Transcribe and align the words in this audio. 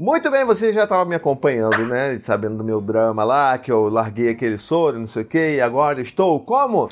Muito 0.00 0.30
bem, 0.30 0.44
você 0.44 0.72
já 0.72 0.84
estava 0.84 1.04
me 1.04 1.16
acompanhando, 1.16 1.84
né? 1.88 2.16
Sabendo 2.20 2.58
do 2.58 2.62
meu 2.62 2.80
drama 2.80 3.24
lá, 3.24 3.58
que 3.58 3.72
eu 3.72 3.88
larguei 3.88 4.28
aquele 4.28 4.56
soro, 4.56 4.96
não 4.96 5.08
sei 5.08 5.22
o 5.22 5.24
que, 5.24 5.56
e 5.56 5.60
agora 5.60 6.00
estou 6.00 6.38
como? 6.38 6.88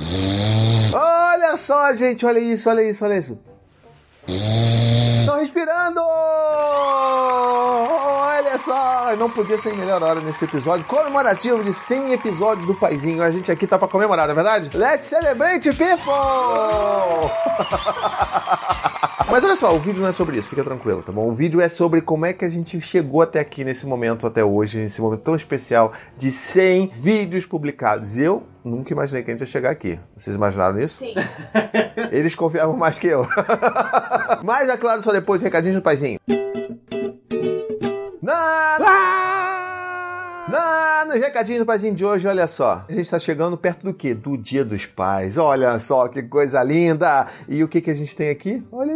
Olha 0.93 1.57
só, 1.57 1.95
gente, 1.95 2.27
olha 2.27 2.41
isso, 2.41 2.69
olha 2.69 2.83
isso, 2.83 3.05
olha 3.05 3.17
isso. 3.17 3.39
Estou 4.27 5.37
respirando! 5.37 6.01
Olha 8.57 8.65
só, 8.65 9.15
não 9.17 9.29
podia 9.29 9.59
ser 9.59 9.77
melhor 9.77 10.03
hora 10.03 10.19
nesse 10.19 10.47
episódio 10.47 10.87
comemorativo 10.87 11.63
de 11.63 11.75
100 11.75 12.15
episódios 12.15 12.67
do 12.67 12.75
Paizinho. 12.75 13.23
A 13.23 13.31
gente 13.31 13.53
aqui 13.53 13.67
tá 13.67 13.79
pra 13.79 13.87
comemorar, 13.87 14.27
não 14.27 14.33
é 14.33 14.35
verdade? 14.35 14.75
Let's 14.75 15.09
celebrate, 15.09 15.75
people! 15.75 16.01
Mas 19.31 19.45
olha 19.45 19.57
só, 19.57 19.77
o 19.77 19.79
vídeo 19.79 20.01
não 20.01 20.09
é 20.09 20.13
sobre 20.13 20.39
isso, 20.39 20.49
fica 20.49 20.65
tranquilo, 20.65 21.03
tá 21.03 21.13
bom? 21.13 21.29
O 21.29 21.33
vídeo 21.33 21.61
é 21.61 21.69
sobre 21.69 22.01
como 22.01 22.25
é 22.25 22.33
que 22.33 22.47
a 22.47 22.49
gente 22.49 22.81
chegou 22.81 23.21
até 23.21 23.41
aqui 23.41 23.63
nesse 23.63 23.85
momento, 23.85 24.27
até 24.27 24.43
hoje, 24.43 24.79
nesse 24.79 25.03
momento 25.03 25.21
tão 25.21 25.37
especial 25.37 25.93
de 26.17 26.31
100 26.31 26.93
vídeos 26.97 27.45
publicados. 27.45 28.17
Eu 28.17 28.43
nunca 28.65 28.91
imaginei 28.91 29.23
que 29.23 29.31
a 29.31 29.35
gente 29.35 29.41
ia 29.41 29.47
chegar 29.47 29.69
aqui. 29.69 30.01
Vocês 30.17 30.35
imaginaram 30.35 30.81
isso? 30.81 31.01
Sim. 31.01 31.13
Eles 32.11 32.35
confiavam 32.35 32.75
mais 32.75 32.99
que 32.99 33.07
eu. 33.07 33.27
Mas 34.43 34.71
é 34.71 34.79
claro, 34.79 35.03
só 35.03 35.13
depois, 35.13 35.43
recadinho 35.43 35.75
do 35.75 35.83
paizinho. 35.83 36.19
Recadinho 41.19 41.61
do 41.61 41.67
paizinho 41.67 41.95
de 41.95 42.05
hoje, 42.05 42.27
olha 42.27 42.47
só. 42.47 42.85
A 42.89 42.93
gente 42.93 43.11
tá 43.11 43.19
chegando 43.19 43.57
perto 43.57 43.85
do 43.85 43.95
quê? 43.95 44.15
Do 44.15 44.37
Dia 44.37 44.65
dos 44.65 44.87
Pais. 44.87 45.37
Olha 45.39 45.79
só 45.79 46.09
que 46.09 46.23
coisa 46.23 46.63
linda. 46.63 47.27
E 47.49 47.63
o 47.63 47.69
que 47.69 47.81
que 47.81 47.91
a 47.91 47.95
gente 47.95 48.17
tem 48.17 48.31
aqui? 48.31 48.63
Olha 48.73 48.96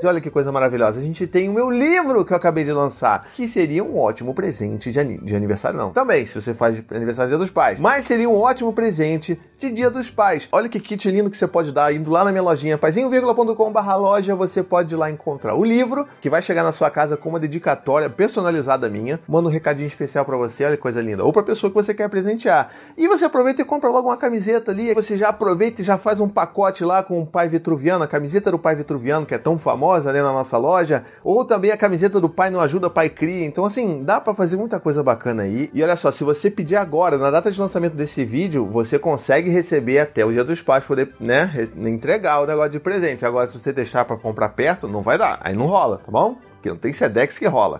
ali. 0.00 0.06
Olha 0.06 0.20
que 0.20 0.30
coisa 0.30 0.50
maravilhosa. 0.50 0.98
A 0.98 1.02
gente 1.02 1.26
tem 1.26 1.48
o 1.48 1.52
meu 1.52 1.70
livro 1.70 2.24
que 2.24 2.32
eu 2.32 2.36
acabei 2.36 2.64
de 2.64 2.72
lançar, 2.72 3.28
que 3.34 3.46
seria 3.46 3.84
um 3.84 3.98
ótimo 3.98 4.34
presente 4.34 4.90
de, 4.90 5.18
de 5.18 5.36
aniversário, 5.36 5.78
não. 5.78 5.90
Também, 5.90 6.24
se 6.26 6.40
você 6.40 6.54
faz 6.54 6.82
aniversário 6.90 7.28
Dia 7.30 7.38
dos 7.38 7.50
Pais. 7.50 7.78
Mas 7.78 8.04
seria 8.04 8.28
um 8.28 8.36
ótimo 8.36 8.72
presente 8.72 9.38
de 9.58 9.70
Dia 9.70 9.90
dos 9.90 10.10
Pais. 10.10 10.48
Olha 10.50 10.68
que 10.68 10.80
kit 10.80 11.10
lindo 11.10 11.30
que 11.30 11.36
você 11.36 11.46
pode 11.46 11.72
dar 11.72 11.94
indo 11.94 12.10
lá 12.10 12.24
na 12.24 12.30
minha 12.30 12.42
lojinha, 12.42 12.78
paizinho.com.br 12.78 13.94
loja, 13.96 14.34
você 14.34 14.62
pode 14.62 14.94
ir 14.94 14.96
lá 14.96 15.10
encontrar 15.10 15.54
o 15.54 15.64
livro, 15.64 16.06
que 16.20 16.30
vai 16.30 16.40
chegar 16.40 16.62
na 16.62 16.72
sua 16.72 16.90
casa 16.90 17.16
com 17.16 17.28
uma 17.28 17.38
dedicatória 17.38 18.08
personalizada 18.08 18.88
minha. 18.88 19.20
Manda 19.28 19.48
um 19.48 19.52
recadinho 19.52 19.86
especial 19.86 20.24
pra 20.24 20.36
você, 20.36 20.64
olha 20.64 20.76
que 20.76 20.82
coisa 20.82 21.00
linda. 21.00 21.24
Ou 21.24 21.32
pra 21.32 21.42
pessoa 21.42 21.70
que 21.70 21.74
você 21.74 21.92
quer 21.92 22.08
presentear. 22.08 22.70
E 22.96 23.06
você 23.06 23.26
aproveita 23.26 23.62
e 23.62 23.64
compra 23.64 23.90
logo 23.90 24.08
uma 24.08 24.16
camiseta 24.16 24.70
ali. 24.70 24.94
Você 24.94 25.18
já 25.18 25.28
aproveita 25.28 25.82
e 25.82 25.84
já 25.84 25.98
faz 25.98 26.20
um 26.20 26.28
pacote 26.28 26.84
lá 26.84 27.02
com 27.02 27.20
o 27.20 27.26
pai 27.26 27.48
vitruviano, 27.48 28.04
a 28.04 28.08
camiseta 28.08 28.50
do 28.50 28.58
pai 28.58 28.74
vitruviano, 28.74 29.26
que 29.26 29.34
é 29.34 29.38
tão 29.38 29.58
famosa 29.58 29.89
né, 29.98 30.22
na 30.22 30.32
nossa 30.32 30.56
loja. 30.56 31.04
Ou 31.24 31.44
também 31.44 31.70
a 31.70 31.76
camiseta 31.76 32.20
do 32.20 32.28
pai 32.28 32.50
não 32.50 32.60
ajuda, 32.60 32.88
pai 32.88 33.08
cria. 33.10 33.44
Então, 33.44 33.64
assim, 33.64 34.02
dá 34.04 34.20
pra 34.20 34.34
fazer 34.34 34.56
muita 34.56 34.78
coisa 34.80 35.02
bacana 35.02 35.42
aí. 35.42 35.70
E 35.74 35.82
olha 35.82 35.96
só, 35.96 36.10
se 36.12 36.24
você 36.24 36.50
pedir 36.50 36.76
agora, 36.76 37.18
na 37.18 37.30
data 37.30 37.50
de 37.50 37.60
lançamento 37.60 37.94
desse 37.94 38.24
vídeo, 38.24 38.66
você 38.66 38.98
consegue 38.98 39.50
receber 39.50 39.98
até 39.98 40.24
o 40.24 40.32
dia 40.32 40.44
dos 40.44 40.62
pais, 40.62 40.84
poder, 40.84 41.12
né, 41.18 41.44
re- 41.52 41.70
entregar 41.88 42.40
o 42.42 42.46
negócio 42.46 42.70
de 42.70 42.80
presente. 42.80 43.26
Agora, 43.26 43.46
se 43.46 43.58
você 43.58 43.72
deixar 43.72 44.04
pra 44.04 44.16
comprar 44.16 44.50
perto, 44.50 44.86
não 44.88 45.02
vai 45.02 45.18
dar. 45.18 45.38
Aí 45.42 45.54
não 45.56 45.66
rola, 45.66 45.98
tá 45.98 46.10
bom? 46.10 46.36
Porque 46.54 46.68
não 46.68 46.76
tem 46.76 46.92
Sedex 46.92 47.38
que 47.38 47.46
rola. 47.46 47.78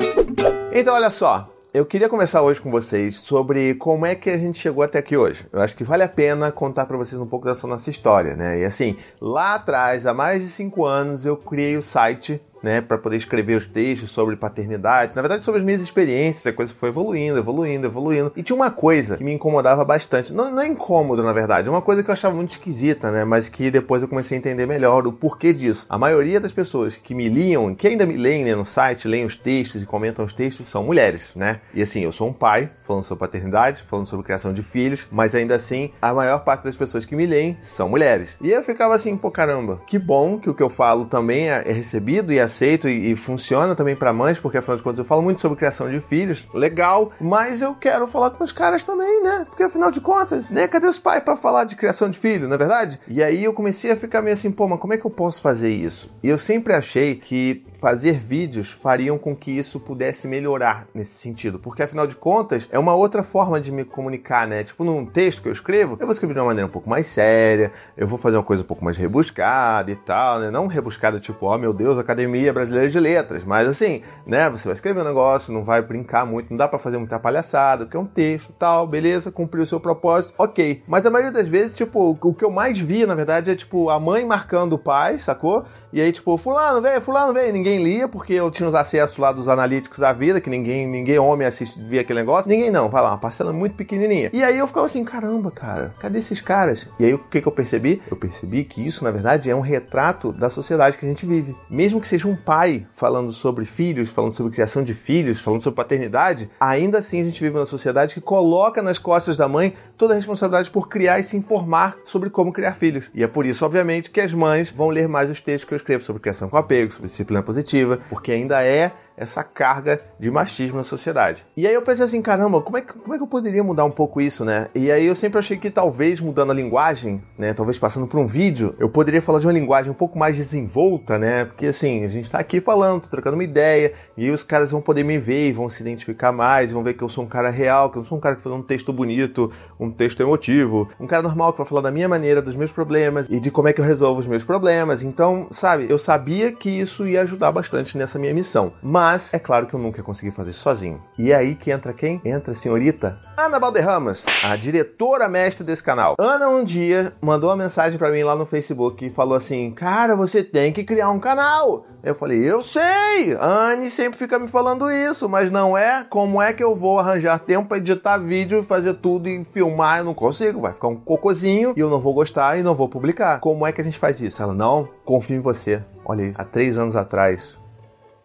Então, 0.73 0.95
olha 0.95 1.11
só. 1.11 1.49
Eu 1.73 1.87
queria 1.87 2.09
começar 2.09 2.43
hoje 2.43 2.61
com 2.61 2.69
vocês 2.69 3.17
sobre 3.19 3.77
como 3.77 4.05
é 4.05 4.17
que 4.17 4.29
a 4.29 4.37
gente 4.37 4.59
chegou 4.59 4.83
até 4.83 4.99
aqui 4.99 5.17
hoje. 5.17 5.47
Eu 5.53 5.61
acho 5.61 5.77
que 5.77 5.85
vale 5.85 6.03
a 6.03 6.09
pena 6.09 6.51
contar 6.51 6.85
pra 6.85 6.97
vocês 6.97 7.21
um 7.21 7.27
pouco 7.27 7.47
dessa 7.47 7.65
nossa 7.65 7.89
história, 7.89 8.35
né? 8.35 8.59
E 8.59 8.65
assim, 8.65 8.97
lá 9.21 9.55
atrás, 9.55 10.05
há 10.05 10.13
mais 10.13 10.43
de 10.43 10.49
cinco 10.49 10.85
anos, 10.85 11.25
eu 11.25 11.37
criei 11.37 11.77
o 11.77 11.83
site 11.83 12.43
né, 12.63 12.81
para 12.81 12.99
poder 12.99 13.17
escrever 13.17 13.57
os 13.57 13.67
textos 13.67 14.11
sobre 14.11 14.37
paternidade, 14.37 15.15
na 15.15 15.23
verdade 15.23 15.45
sobre 15.45 15.61
as 15.61 15.65
minhas 15.65 15.81
experiências, 15.81 16.47
a 16.47 16.53
coisa 16.53 16.73
foi 16.73 16.89
evoluindo, 16.89 17.39
evoluindo, 17.39 17.87
evoluindo. 17.87 18.33
E 18.37 18.43
tinha 18.43 18.57
uma 18.57 18.71
coisa 18.71 19.17
que 19.17 19.25
me 19.25 19.33
incomodava 19.33 19.85
bastante, 19.85 20.33
não, 20.33 20.51
não 20.51 20.63
é 20.63 20.67
incômodo 20.67 21.23
na 21.23 21.33
verdade, 21.33 21.69
é 21.69 21.71
uma 21.71 21.83
coisa 21.83 22.03
que 22.03 22.11
eu 22.11 22.13
achava 22.13 22.35
muito 22.35 22.51
esquisita, 22.51 23.11
né, 23.11 23.25
mas 23.25 23.49
que 23.49 23.71
depois 23.71 24.03
eu 24.03 24.09
comecei 24.09 24.37
a 24.37 24.39
entender 24.39 24.67
melhor 24.67 25.07
o 25.07 25.13
porquê 25.13 25.53
disso. 25.53 25.87
A 25.89 25.99
maioria 25.99 26.41
das 26.41 26.53
pessoas 26.53 26.97
que 26.97 27.15
me 27.15 27.29
liam, 27.29 27.75
que 27.75 27.87
ainda 27.87 28.07
me 28.07 28.17
leem 28.17 28.45
né, 28.45 28.55
no 28.55 28.65
site, 28.65 29.09
leem 29.09 29.25
os 29.25 29.37
textos 29.37 29.83
e 29.83 29.87
comentam 29.87 30.25
os 30.25 30.33
textos, 30.33 30.69
são 30.69 30.83
mulheres, 30.83 31.33
né? 31.35 31.61
E 31.75 31.83
assim, 31.83 32.03
eu 32.03 32.13
sou 32.13 32.29
um 32.29 32.33
pai, 32.33 32.71
falando 32.83 33.05
sobre 33.05 33.21
paternidade, 33.21 33.83
falando 33.89 34.07
sobre 34.07 34.25
criação 34.25 34.53
de 34.53 34.63
filhos, 34.63 35.07
mas 35.11 35.35
ainda 35.35 35.55
assim, 35.55 35.93
a 36.01 36.13
maior 36.13 36.41
parte 36.41 36.65
das 36.65 36.77
pessoas 36.77 37.07
que 37.07 37.15
me 37.15 37.27
leem 37.27 37.57
são 37.63 37.89
mulheres. 37.89 38.37
E 38.41 38.51
eu 38.51 38.63
ficava 38.63 38.95
assim, 38.95 39.17
pô, 39.17 39.31
caramba, 39.31 39.81
que 39.87 39.99
bom 39.99 40.39
que 40.39 40.51
o 40.51 40.55
que 40.55 40.63
eu 40.63 40.71
falo 40.71 41.07
também 41.07 41.51
é, 41.51 41.63
é 41.67 41.73
recebido 41.73 42.33
e 42.33 42.41
aceito 42.51 42.89
e, 42.89 43.13
e 43.13 43.17
funciona 43.17 43.75
também 43.75 43.97
para 43.97 44.13
mães, 44.13 44.39
porque 44.39 44.59
afinal 44.59 44.77
de 44.77 44.83
contas 44.83 44.99
eu 44.99 45.05
falo 45.05 45.23
muito 45.23 45.41
sobre 45.41 45.57
criação 45.57 45.91
de 45.91 46.01
filhos, 46.01 46.47
legal, 46.53 47.13
mas 47.21 47.63
eu 47.63 47.75
quero 47.75 48.07
falar 48.07 48.31
com 48.31 48.45
os 48.45 48.53
caras 48.53 48.85
também, 48.85 49.23
né? 49.23 49.47
Porque 49.49 49.63
afinal 49.63 49.91
de 49.91 50.01
contas, 50.01 50.51
né? 50.51 50.67
Cadê 50.69 50.87
os 50.87 50.99
pais 50.99 51.23
para 51.23 51.37
falar 51.37 51.65
de 51.65 51.77
criação 51.77 52.11
de 52.11 52.19
filho, 52.19 52.49
não 52.49 52.55
é 52.55 52.59
verdade? 52.59 53.01
E 53.09 53.23
aí 53.23 53.45
eu 53.45 53.53
comecei 53.53 53.91
a 53.91 53.97
ficar 53.97 54.21
meio 54.23 54.35
assim, 54.35 54.51
pô, 54.51 54.69
mas 54.69 54.81
como 54.81 54.93
é 54.93 54.99
que 54.99 55.05
eu 55.05 55.11
posso 55.11 55.41
fazer 55.41 55.71
isso? 55.71 56.11
E 56.23 56.29
eu 56.29 56.39
sempre 56.39 56.75
achei 56.75 57.15
que 57.15 57.65
fazer 57.81 58.19
vídeos 58.19 58.71
fariam 58.71 59.17
com 59.17 59.35
que 59.35 59.51
isso 59.51 59.81
pudesse 59.81 60.29
melhorar 60.29 60.87
nesse 60.95 61.15
sentido, 61.15 61.59
porque 61.59 61.83
afinal 61.83 62.07
de 62.07 62.15
contas 62.15 62.69
é 62.71 62.79
uma 62.79 62.95
outra 62.95 63.23
forma 63.23 63.59
de 63.59 63.73
me 63.73 63.85
comunicar, 63.85 64.47
né? 64.47 64.63
Tipo, 64.63 64.85
num 64.85 65.07
texto 65.07 65.41
que 65.41 65.49
eu 65.49 65.53
escrevo, 65.53 65.97
eu 65.99 66.07
vou 66.07 66.13
escrever 66.13 66.35
de 66.35 66.41
uma 66.41 66.47
maneira 66.47 66.67
um 66.67 66.71
pouco 66.71 66.91
mais 66.91 67.07
séria, 67.07 67.73
eu 67.97 68.07
vou 68.07 68.19
fazer 68.19 68.37
uma 68.37 68.43
coisa 68.43 68.63
um 68.63 68.67
pouco 68.67 68.85
mais 68.85 68.99
rebuscada 68.99 69.91
e 69.91 69.97
tal, 69.97 70.41
né? 70.41 70.51
Não 70.51 70.67
rebuscada 70.67 71.19
tipo, 71.19 71.47
ó 71.47 71.55
oh, 71.55 71.59
meu 71.59 71.73
Deus, 71.73 71.99
Academia 71.99 72.53
Brasileira 72.53 72.89
de 72.89 73.01
Letras, 73.01 73.45
mas 73.45 73.67
assim, 73.67 74.03
né? 74.27 74.51
Você 74.51 74.69
vai 74.69 74.75
escrever 74.75 75.01
um 75.01 75.05
negócio, 75.05 75.53
não 75.53 75.65
vai 75.65 75.81
brincar 75.81 76.27
muito, 76.27 76.51
não 76.51 76.59
dá 76.59 76.69
para 76.69 76.79
fazer 76.79 76.99
muita 76.99 77.19
palhaçada, 77.19 77.87
porque 77.87 77.97
é 77.97 78.01
um 78.01 78.07
texto 78.07 78.53
tal, 78.59 78.87
beleza, 78.87 79.33
cumpriu 79.33 79.65
o 79.65 79.67
seu 79.67 79.81
propósito, 79.81 80.35
ok. 80.37 80.83
Mas 80.87 81.07
a 81.07 81.11
maioria 81.11 81.33
das 81.33 81.49
vezes, 81.49 81.77
tipo, 81.79 82.19
o 82.21 82.35
que 82.35 82.45
eu 82.45 82.51
mais 82.51 82.79
via, 82.79 83.07
na 83.07 83.15
verdade, 83.15 83.51
é 83.51 83.57
tipo 83.57 83.89
a 83.89 83.99
mãe 83.99 84.27
marcando 84.27 84.75
o 84.75 84.79
pai, 84.79 85.19
sacou? 85.19 85.65
E 85.93 86.01
aí, 86.01 86.13
tipo, 86.13 86.37
fulano, 86.39 86.81
vem, 86.81 87.01
fulano, 87.01 87.33
vem. 87.33 87.53
Ninguém 87.53 87.83
lia, 87.83 88.07
porque 88.07 88.33
eu 88.33 88.51
tinha 88.51 88.69
os 88.69 88.75
acessos 88.75 89.19
lá 89.19 89.33
dos 89.33 89.49
analíticos 89.49 89.99
da 89.99 90.13
vida, 90.13 90.41
que 90.41 90.49
ninguém, 90.49 90.87
ninguém 90.87 91.19
homem 91.19 91.47
assiste, 91.47 91.81
via 91.83 92.03
aquele 92.03 92.21
negócio. 92.21 92.49
Ninguém 92.49 92.71
não, 92.71 92.89
vai 92.89 93.03
lá, 93.03 93.11
uma 93.11 93.19
parcela 93.19 93.53
muito 93.53 93.75
pequenininha. 93.75 94.31
E 94.33 94.43
aí 94.43 94.57
eu 94.57 94.67
ficava 94.67 94.87
assim, 94.87 95.05
caramba, 95.05 95.51
cara, 95.51 95.93
cadê 95.99 96.19
esses 96.21 96.41
caras? 96.41 96.89
E 96.99 97.05
aí 97.05 97.15
o 97.15 97.19
que, 97.19 97.41
que 97.41 97.49
eu 97.49 97.53
percebi? 97.53 98.01
Eu 98.09 98.17
percebi 98.17 98.65
que 98.65 98.87
isso, 98.87 99.03
na 99.03 99.11
verdade, 99.11 99.51
é 99.51 99.55
um 99.55 99.61
retrato 99.61 100.33
da 100.33 100.49
sociedade 100.49 100.97
que 100.97 101.05
a 101.05 101.09
gente 101.09 101.27
vive. 101.27 101.57
Mesmo 101.69 102.01
que 102.01 102.07
seja 102.07 102.29
um 102.29 102.37
pai 102.37 102.87
falando 102.95 103.33
sobre 103.33 103.65
filhos, 103.65 104.11
falando 104.11 104.33
sobre 104.33 104.53
criação 104.53 104.85
de 104.85 104.95
filhos, 104.95 105.41
falando 105.41 105.63
sobre 105.63 105.77
paternidade, 105.77 106.49
ainda 106.61 106.99
assim 106.99 107.21
a 107.21 107.25
gente 107.25 107.41
vive 107.41 107.55
numa 107.57 107.67
sociedade 107.67 108.15
que 108.15 108.21
coloca 108.21 108.81
nas 108.81 108.99
costas 108.99 109.37
da 109.37 109.49
mãe 109.49 109.75
toda 110.01 110.15
a 110.15 110.17
responsabilidade 110.17 110.71
por 110.71 110.89
criar 110.89 111.21
e 111.21 111.23
se 111.23 111.37
informar 111.37 111.95
sobre 112.07 112.31
como 112.31 112.55
criar 112.55 112.73
filhos. 112.73 113.11
E 113.13 113.23
é 113.23 113.27
por 113.27 113.45
isso, 113.45 113.67
obviamente, 113.67 114.11
que 114.11 114.19
as 114.19 114.33
mães 114.33 114.71
vão 114.71 114.89
ler 114.89 115.07
mais 115.07 115.29
os 115.29 115.43
textos 115.43 115.69
que 115.69 115.75
eu 115.75 115.77
escrevo 115.77 116.03
sobre 116.03 116.23
criação 116.23 116.49
com 116.49 116.57
apego, 116.57 116.91
sobre 116.91 117.11
disciplina 117.11 117.43
positiva, 117.43 118.01
porque 118.09 118.33
ainda 118.33 118.65
é 118.65 118.93
essa 119.21 119.45
carga 119.45 120.01
de 120.19 120.31
machismo 120.31 120.79
na 120.79 120.83
sociedade. 120.83 121.45
E 121.55 121.67
aí 121.67 121.75
eu 121.75 121.83
pensei 121.83 122.07
assim, 122.07 122.23
caramba, 122.23 122.63
como 122.63 122.79
é, 122.79 122.81
que, 122.81 122.95
como 122.95 123.15
é 123.15 123.19
que 123.19 123.23
eu 123.23 123.29
poderia 123.29 123.63
mudar 123.63 123.85
um 123.85 123.91
pouco 123.91 124.19
isso, 124.19 124.47
né? 124.47 124.69
E 124.75 124.91
aí 124.91 125.05
eu 125.05 125.15
sempre 125.15 125.39
achei 125.39 125.59
que 125.59 125.71
talvez 125.71 126.21
mudando 126.21 126.53
a 126.53 126.55
linguagem, 126.55 127.23
né, 127.37 127.53
talvez 127.53 127.79
passando 127.79 128.07
por 128.07 128.19
um 128.19 128.27
vídeo, 128.27 128.75
eu 128.79 128.89
poderia 128.89 129.21
falar 129.21 129.39
de 129.39 129.47
uma 129.47 129.53
linguagem 129.53 129.91
um 129.91 129.95
pouco 129.95 130.19
mais 130.19 130.37
desenvolta, 130.37 131.19
né? 131.19 131.45
Porque 131.45 131.67
assim, 131.67 132.03
a 132.03 132.09
gente 132.09 132.31
tá 132.31 132.39
aqui 132.39 132.63
falando, 132.63 133.07
trocando 133.09 133.37
uma 133.37 133.45
ideia, 133.45 133.93
e 134.17 134.25
aí 134.25 134.31
os 134.31 134.43
caras 134.43 134.71
vão 134.71 134.81
poder 134.81 135.05
me 135.05 135.19
ver 135.19 135.49
e 135.49 135.53
vão 135.53 135.69
se 135.69 135.83
identificar 135.83 136.33
mais, 136.33 136.73
vão 136.73 136.83
ver 136.83 136.95
que 136.95 137.05
eu 137.05 137.09
sou 137.09 137.25
um 137.25 137.29
cara 137.29 137.51
real, 137.51 137.91
que 137.91 137.99
eu 137.99 138.01
não 138.01 138.09
sou 138.09 138.17
um 138.17 138.21
cara 138.21 138.37
que 138.37 138.43
faz 138.43 138.55
um 138.57 138.63
texto 138.63 138.91
bonito, 138.91 139.53
um 139.79 139.91
texto 139.91 140.23
emotivo, 140.23 140.89
um 140.99 141.07
cara 141.07 141.23
normal 141.23 141.53
que 141.53 141.59
vai 141.59 141.67
falar 141.67 141.83
da 141.83 141.91
minha 141.91 142.09
maneira, 142.09 142.41
dos 142.41 142.57
meus 142.57 142.73
problemas 142.73 143.27
e 143.29 143.39
de 143.39 143.51
como 143.51 143.69
é 143.69 143.73
que 143.75 143.83
eu 143.83 143.85
resolvo 143.85 144.21
os 144.21 144.27
meus 144.27 144.45
problemas. 144.45 145.03
Então, 145.03 145.49
sabe, 145.51 145.87
eu 145.91 145.99
sabia 145.99 146.53
que 146.53 146.71
isso 146.71 147.07
ia 147.07 147.21
ajudar 147.23 147.53
bastante 147.53 147.99
nessa 147.99 148.19
minha 148.19 148.33
missão. 148.33 148.73
Mas 148.83 149.10
mas 149.11 149.35
é 149.35 149.41
claro 149.41 149.67
que 149.67 149.75
eu 149.75 149.81
nunca 149.81 149.99
ia 149.99 150.05
conseguir 150.05 150.31
fazer 150.31 150.51
isso 150.51 150.61
sozinho. 150.61 151.03
E 151.19 151.33
é 151.33 151.37
aí 151.37 151.57
que 151.57 151.73
entra 151.73 151.93
quem? 151.93 152.21
Entra 152.25 152.53
a 152.53 152.55
senhorita 152.55 153.19
Ana 153.37 153.59
Balderramas, 153.59 154.25
a 154.45 154.55
diretora 154.55 155.29
mestre 155.29 155.65
desse 155.65 155.83
canal. 155.83 156.15
Ana 156.19 156.49
um 156.49 156.63
dia 156.63 157.13
mandou 157.21 157.51
uma 157.51 157.57
mensagem 157.57 157.99
para 157.99 158.11
mim 158.11 158.23
lá 158.23 158.37
no 158.37 158.47
Facebook 158.47 159.05
e 159.05 159.11
falou 159.11 159.35
assim: 159.37 159.73
"Cara, 159.73 160.15
você 160.15 160.45
tem 160.45 160.73
que 160.73 160.85
criar 160.85 161.11
um 161.11 161.19
canal". 161.19 161.87
Eu 162.05 162.15
falei: 162.15 162.39
"Eu 162.39 162.63
sei. 162.63 163.35
A 163.41 163.71
Anne 163.73 163.91
sempre 163.91 164.19
fica 164.19 164.39
me 164.39 164.47
falando 164.47 164.91
isso, 164.91 165.29
mas 165.29 165.51
não 165.51 165.77
é 165.77 166.05
como 166.05 166.41
é 166.41 166.53
que 166.53 166.63
eu 166.63 166.77
vou 166.77 166.99
arranjar 166.99 167.39
tempo 167.39 167.69
para 167.69 167.79
editar 167.79 168.19
vídeo, 168.19 168.63
fazer 168.63 168.95
tudo 168.95 169.29
e 169.29 169.45
filmar, 169.45 169.99
eu 169.99 170.05
não 170.05 170.15
consigo, 170.15 170.61
vai 170.61 170.73
ficar 170.73 170.89
um 170.89 170.97
cocôzinho 170.97 171.73
e 171.77 171.81
eu 171.81 171.91
não 171.91 172.01
vou 172.01 172.15
gostar 172.15 172.59
e 172.59 172.63
não 172.63 172.75
vou 172.75 172.89
publicar. 172.89 173.41
Como 173.41 173.67
é 173.67 173.73
que 173.73 173.81
a 173.81 173.85
gente 173.85 173.99
faz 173.99 174.21
isso?". 174.21 174.41
Ela: 174.43 174.53
"Não, 174.53 174.89
confio 175.05 175.37
em 175.37 175.41
você". 175.41 175.83
Olha 176.05 176.23
isso. 176.23 176.41
Há 176.41 176.45
três 176.45 176.77
anos 176.77 176.97
atrás, 176.97 177.59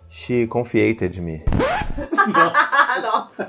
She 0.09 0.47
confiated 0.47 1.19
me. 1.21 1.43
Nossa. 3.01 3.47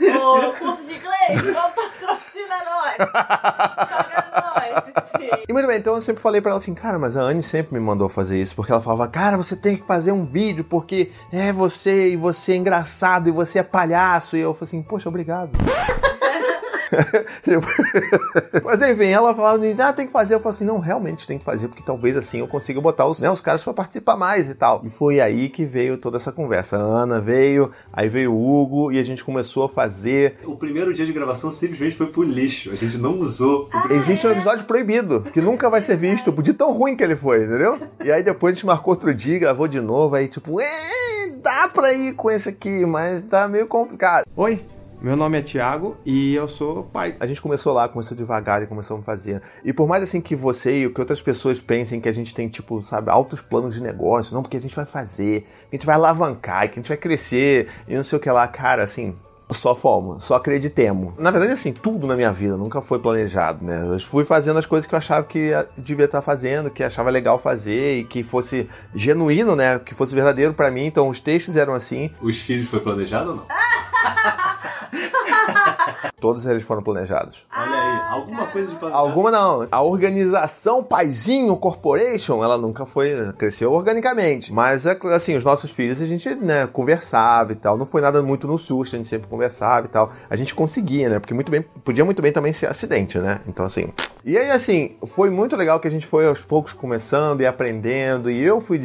O 0.00 0.52
curso 0.58 0.84
de 0.86 0.94
inglês, 0.94 1.54
não 1.54 1.70
patrocina 1.70 2.56
nós. 2.64 2.96
Paga 3.12 4.24
nós, 4.54 4.84
Cecília. 4.84 5.42
e 5.48 5.52
muito 5.52 5.66
bem, 5.66 5.78
então 5.78 5.94
eu 5.94 6.02
sempre 6.02 6.20
falei 6.22 6.40
pra 6.40 6.50
ela 6.50 6.58
assim, 6.58 6.74
cara, 6.74 6.98
mas 6.98 7.16
a 7.16 7.22
Anne 7.22 7.42
sempre 7.42 7.74
me 7.74 7.80
mandou 7.80 8.08
fazer 8.08 8.40
isso, 8.40 8.54
porque 8.54 8.72
ela 8.72 8.80
falava, 8.80 9.06
cara, 9.08 9.36
você 9.36 9.54
tem 9.54 9.76
que 9.76 9.86
fazer 9.86 10.10
um 10.10 10.24
vídeo, 10.24 10.64
porque 10.64 11.12
é 11.32 11.52
você, 11.52 12.10
e 12.10 12.16
você 12.16 12.52
é 12.52 12.56
engraçado, 12.56 13.28
e 13.28 13.32
você 13.32 13.60
é 13.60 13.62
palhaço. 13.62 14.36
E 14.36 14.40
eu 14.40 14.54
falei 14.54 14.68
assim, 14.68 14.82
poxa, 14.82 15.08
obrigado. 15.08 15.50
Mas 18.64 18.82
enfim, 18.82 19.06
ela 19.06 19.34
falava, 19.34 19.62
ah, 19.80 19.92
tem 19.92 20.06
que 20.06 20.12
fazer. 20.12 20.34
Eu 20.34 20.40
falei 20.40 20.54
assim, 20.56 20.64
não, 20.64 20.78
realmente 20.78 21.26
tem 21.26 21.38
que 21.38 21.44
fazer, 21.44 21.68
porque 21.68 21.82
talvez 21.82 22.16
assim 22.16 22.40
eu 22.40 22.48
consiga 22.48 22.80
botar 22.80 23.06
os, 23.06 23.20
né, 23.20 23.30
os 23.30 23.40
caras 23.40 23.62
para 23.64 23.72
participar 23.72 24.16
mais 24.16 24.48
e 24.48 24.54
tal. 24.54 24.82
E 24.84 24.90
foi 24.90 25.20
aí 25.20 25.48
que 25.48 25.64
veio 25.64 25.96
toda 25.96 26.16
essa 26.16 26.32
conversa. 26.32 26.76
A 26.76 26.80
Ana 26.80 27.20
veio, 27.20 27.70
aí 27.92 28.08
veio 28.08 28.32
o 28.32 28.62
Hugo 28.62 28.92
e 28.92 28.98
a 28.98 29.02
gente 29.02 29.24
começou 29.24 29.64
a 29.64 29.68
fazer. 29.68 30.38
O 30.44 30.56
primeiro 30.56 30.92
dia 30.92 31.06
de 31.06 31.12
gravação 31.12 31.50
simplesmente 31.50 31.96
foi 31.96 32.06
pro 32.06 32.22
lixo. 32.22 32.70
A 32.72 32.76
gente 32.76 32.98
não 32.98 33.18
usou. 33.18 33.68
Ah, 33.72 33.88
Existe 33.90 34.26
um 34.26 34.32
episódio 34.32 34.64
proibido, 34.64 35.22
que 35.32 35.40
nunca 35.40 35.68
vai 35.70 35.82
ser 35.82 35.96
visto, 35.96 36.32
de 36.42 36.52
tão 36.52 36.72
ruim 36.72 36.96
que 36.96 37.02
ele 37.02 37.16
foi, 37.16 37.44
entendeu? 37.44 37.80
E 38.04 38.10
aí 38.10 38.22
depois 38.22 38.52
a 38.52 38.54
gente 38.54 38.66
marcou 38.66 38.92
outro 38.92 39.14
dia, 39.14 39.38
gravou 39.38 39.68
de 39.68 39.80
novo, 39.80 40.14
aí 40.14 40.28
tipo, 40.28 40.58
dá 41.42 41.68
pra 41.72 41.92
ir 41.92 42.14
com 42.14 42.30
esse 42.30 42.48
aqui, 42.48 42.84
mas 42.84 43.22
tá 43.22 43.48
meio 43.48 43.66
complicado. 43.66 44.24
Oi, 44.36 44.64
meu 45.02 45.16
nome 45.16 45.36
é 45.36 45.42
Thiago 45.42 45.96
e 46.06 46.32
eu 46.32 46.48
sou 46.48 46.84
pai. 46.84 47.16
A 47.18 47.26
gente 47.26 47.42
começou 47.42 47.72
lá, 47.72 47.88
começou 47.88 48.16
devagar 48.16 48.62
e 48.62 48.68
começamos 48.68 49.02
a 49.02 49.04
fazer. 49.04 49.42
E 49.64 49.72
por 49.72 49.88
mais 49.88 50.04
assim 50.04 50.20
que 50.20 50.36
você 50.36 50.84
e 50.84 50.88
que 50.88 51.00
outras 51.00 51.20
pessoas 51.20 51.60
pensem 51.60 52.00
que 52.00 52.08
a 52.08 52.14
gente 52.14 52.32
tem, 52.32 52.48
tipo, 52.48 52.80
sabe, 52.84 53.10
altos 53.10 53.40
planos 53.40 53.74
de 53.74 53.82
negócio, 53.82 54.32
não, 54.32 54.42
porque 54.42 54.56
a 54.56 54.60
gente 54.60 54.76
vai 54.76 54.86
fazer, 54.86 55.40
que 55.68 55.74
a 55.74 55.76
gente 55.76 55.86
vai 55.86 55.96
alavancar, 55.96 56.68
que 56.70 56.78
a 56.78 56.82
gente 56.82 56.88
vai 56.88 56.96
crescer 56.96 57.68
e 57.88 57.96
não 57.96 58.04
sei 58.04 58.16
o 58.16 58.20
que 58.20 58.30
lá, 58.30 58.46
cara, 58.46 58.84
assim, 58.84 59.16
só 59.50 59.74
fomos, 59.74 60.22
só 60.22 60.36
acreditemos. 60.36 61.14
Na 61.18 61.32
verdade, 61.32 61.52
assim, 61.52 61.72
tudo 61.72 62.06
na 62.06 62.14
minha 62.14 62.30
vida 62.30 62.56
nunca 62.56 62.80
foi 62.80 63.00
planejado, 63.00 63.64
né? 63.64 63.84
Eu 63.92 63.98
fui 63.98 64.24
fazendo 64.24 64.60
as 64.60 64.66
coisas 64.66 64.86
que 64.86 64.94
eu 64.94 64.98
achava 64.98 65.26
que 65.26 65.50
devia 65.76 66.04
estar 66.04 66.22
fazendo, 66.22 66.70
que 66.70 66.82
achava 66.82 67.10
legal 67.10 67.40
fazer 67.40 67.98
e 67.98 68.04
que 68.04 68.22
fosse 68.22 68.68
genuíno, 68.94 69.56
né? 69.56 69.80
Que 69.80 69.96
fosse 69.96 70.14
verdadeiro 70.14 70.54
para 70.54 70.70
mim. 70.70 70.86
Então, 70.86 71.08
os 71.08 71.18
textos 71.18 71.56
eram 71.56 71.74
assim. 71.74 72.08
Os 72.20 72.38
filhos 72.38 72.68
foi 72.68 72.78
planejado 72.78 73.30
ou 73.30 73.36
não? 73.36 73.46
Todos 76.22 76.46
eles 76.46 76.62
foram 76.62 76.84
planejados. 76.84 77.44
Aí, 77.50 77.71
alguma 78.12 78.46
coisa 78.46 78.70
de 78.70 78.76
planejado. 78.76 79.08
Alguma 79.08 79.30
não. 79.30 79.68
A 79.70 79.82
organização 79.82 80.82
Paizinho 80.82 81.56
Corporation, 81.56 82.42
ela 82.44 82.58
nunca 82.58 82.84
foi, 82.84 83.32
cresceu 83.38 83.72
organicamente. 83.72 84.52
Mas, 84.52 84.86
é 84.86 84.98
assim, 85.14 85.36
os 85.36 85.44
nossos 85.44 85.70
filhos, 85.70 86.00
a 86.00 86.06
gente, 86.06 86.34
né, 86.34 86.66
conversava 86.66 87.52
e 87.52 87.56
tal. 87.56 87.76
Não 87.76 87.86
foi 87.86 88.00
nada 88.00 88.22
muito 88.22 88.46
no 88.46 88.58
susto, 88.58 88.94
a 88.94 88.98
gente 88.98 89.08
sempre 89.08 89.28
conversava 89.28 89.86
e 89.86 89.90
tal. 89.90 90.10
A 90.28 90.36
gente 90.36 90.54
conseguia, 90.54 91.08
né? 91.08 91.18
Porque 91.18 91.34
muito 91.34 91.50
bem, 91.50 91.62
podia 91.84 92.04
muito 92.04 92.20
bem 92.20 92.32
também 92.32 92.52
ser 92.52 92.66
acidente, 92.66 93.18
né? 93.18 93.40
Então, 93.46 93.64
assim. 93.64 93.88
E 94.24 94.38
aí, 94.38 94.50
assim, 94.50 94.96
foi 95.04 95.30
muito 95.30 95.56
legal 95.56 95.80
que 95.80 95.88
a 95.88 95.90
gente 95.90 96.06
foi 96.06 96.26
aos 96.26 96.40
poucos 96.40 96.72
começando 96.72 97.40
e 97.40 97.46
aprendendo. 97.46 98.30
E 98.30 98.40
eu 98.40 98.60
fui, 98.60 98.80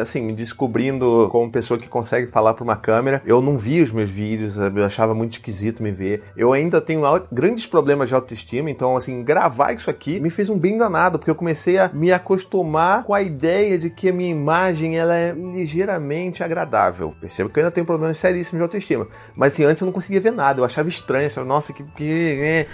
assim, 0.00 0.20
me 0.22 0.32
descobrindo 0.34 1.28
como 1.30 1.50
pessoa 1.50 1.78
que 1.78 1.88
consegue 1.88 2.30
falar 2.30 2.54
para 2.54 2.64
uma 2.64 2.76
câmera. 2.76 3.22
Eu 3.24 3.40
não 3.40 3.56
via 3.56 3.82
os 3.82 3.90
meus 3.90 4.10
vídeos, 4.10 4.56
eu 4.58 4.84
achava 4.84 5.14
muito 5.14 5.32
esquisito 5.32 5.82
me 5.82 5.90
ver. 5.90 6.22
Eu 6.36 6.52
ainda 6.52 6.80
tenho 6.80 7.02
grandes 7.30 7.66
problemas 7.66 8.08
de 8.08 8.14
autoestima, 8.14 8.70
então, 8.72 8.96
assim, 8.96 9.22
gravar 9.22 9.72
isso 9.72 9.90
aqui 9.90 10.18
me 10.18 10.30
fez 10.30 10.48
um 10.48 10.58
bem 10.58 10.76
danado, 10.76 11.18
porque 11.18 11.30
eu 11.30 11.34
comecei 11.34 11.78
a 11.78 11.88
me 11.88 12.10
acostumar 12.12 13.04
com 13.04 13.14
a 13.14 13.22
ideia 13.22 13.78
de 13.78 13.90
que 13.90 14.08
a 14.08 14.12
minha 14.12 14.30
imagem 14.30 14.98
ela 14.98 15.14
é 15.14 15.32
ligeiramente 15.32 16.42
agradável. 16.42 17.14
Percebo 17.20 17.50
que 17.50 17.58
eu 17.58 17.62
ainda 17.62 17.70
tenho 17.72 17.86
problemas 17.86 18.18
seríssimos 18.18 18.58
de 18.58 18.62
autoestima. 18.62 19.06
Mas, 19.36 19.52
assim, 19.52 19.64
antes 19.64 19.80
eu 19.80 19.86
não 19.86 19.92
conseguia 19.92 20.20
ver 20.20 20.32
nada, 20.32 20.60
eu 20.60 20.64
achava 20.64 20.88
estranho, 20.88 21.26
achava, 21.26 21.46
nossa, 21.46 21.72
que. 21.72 21.82
né? 21.82 22.66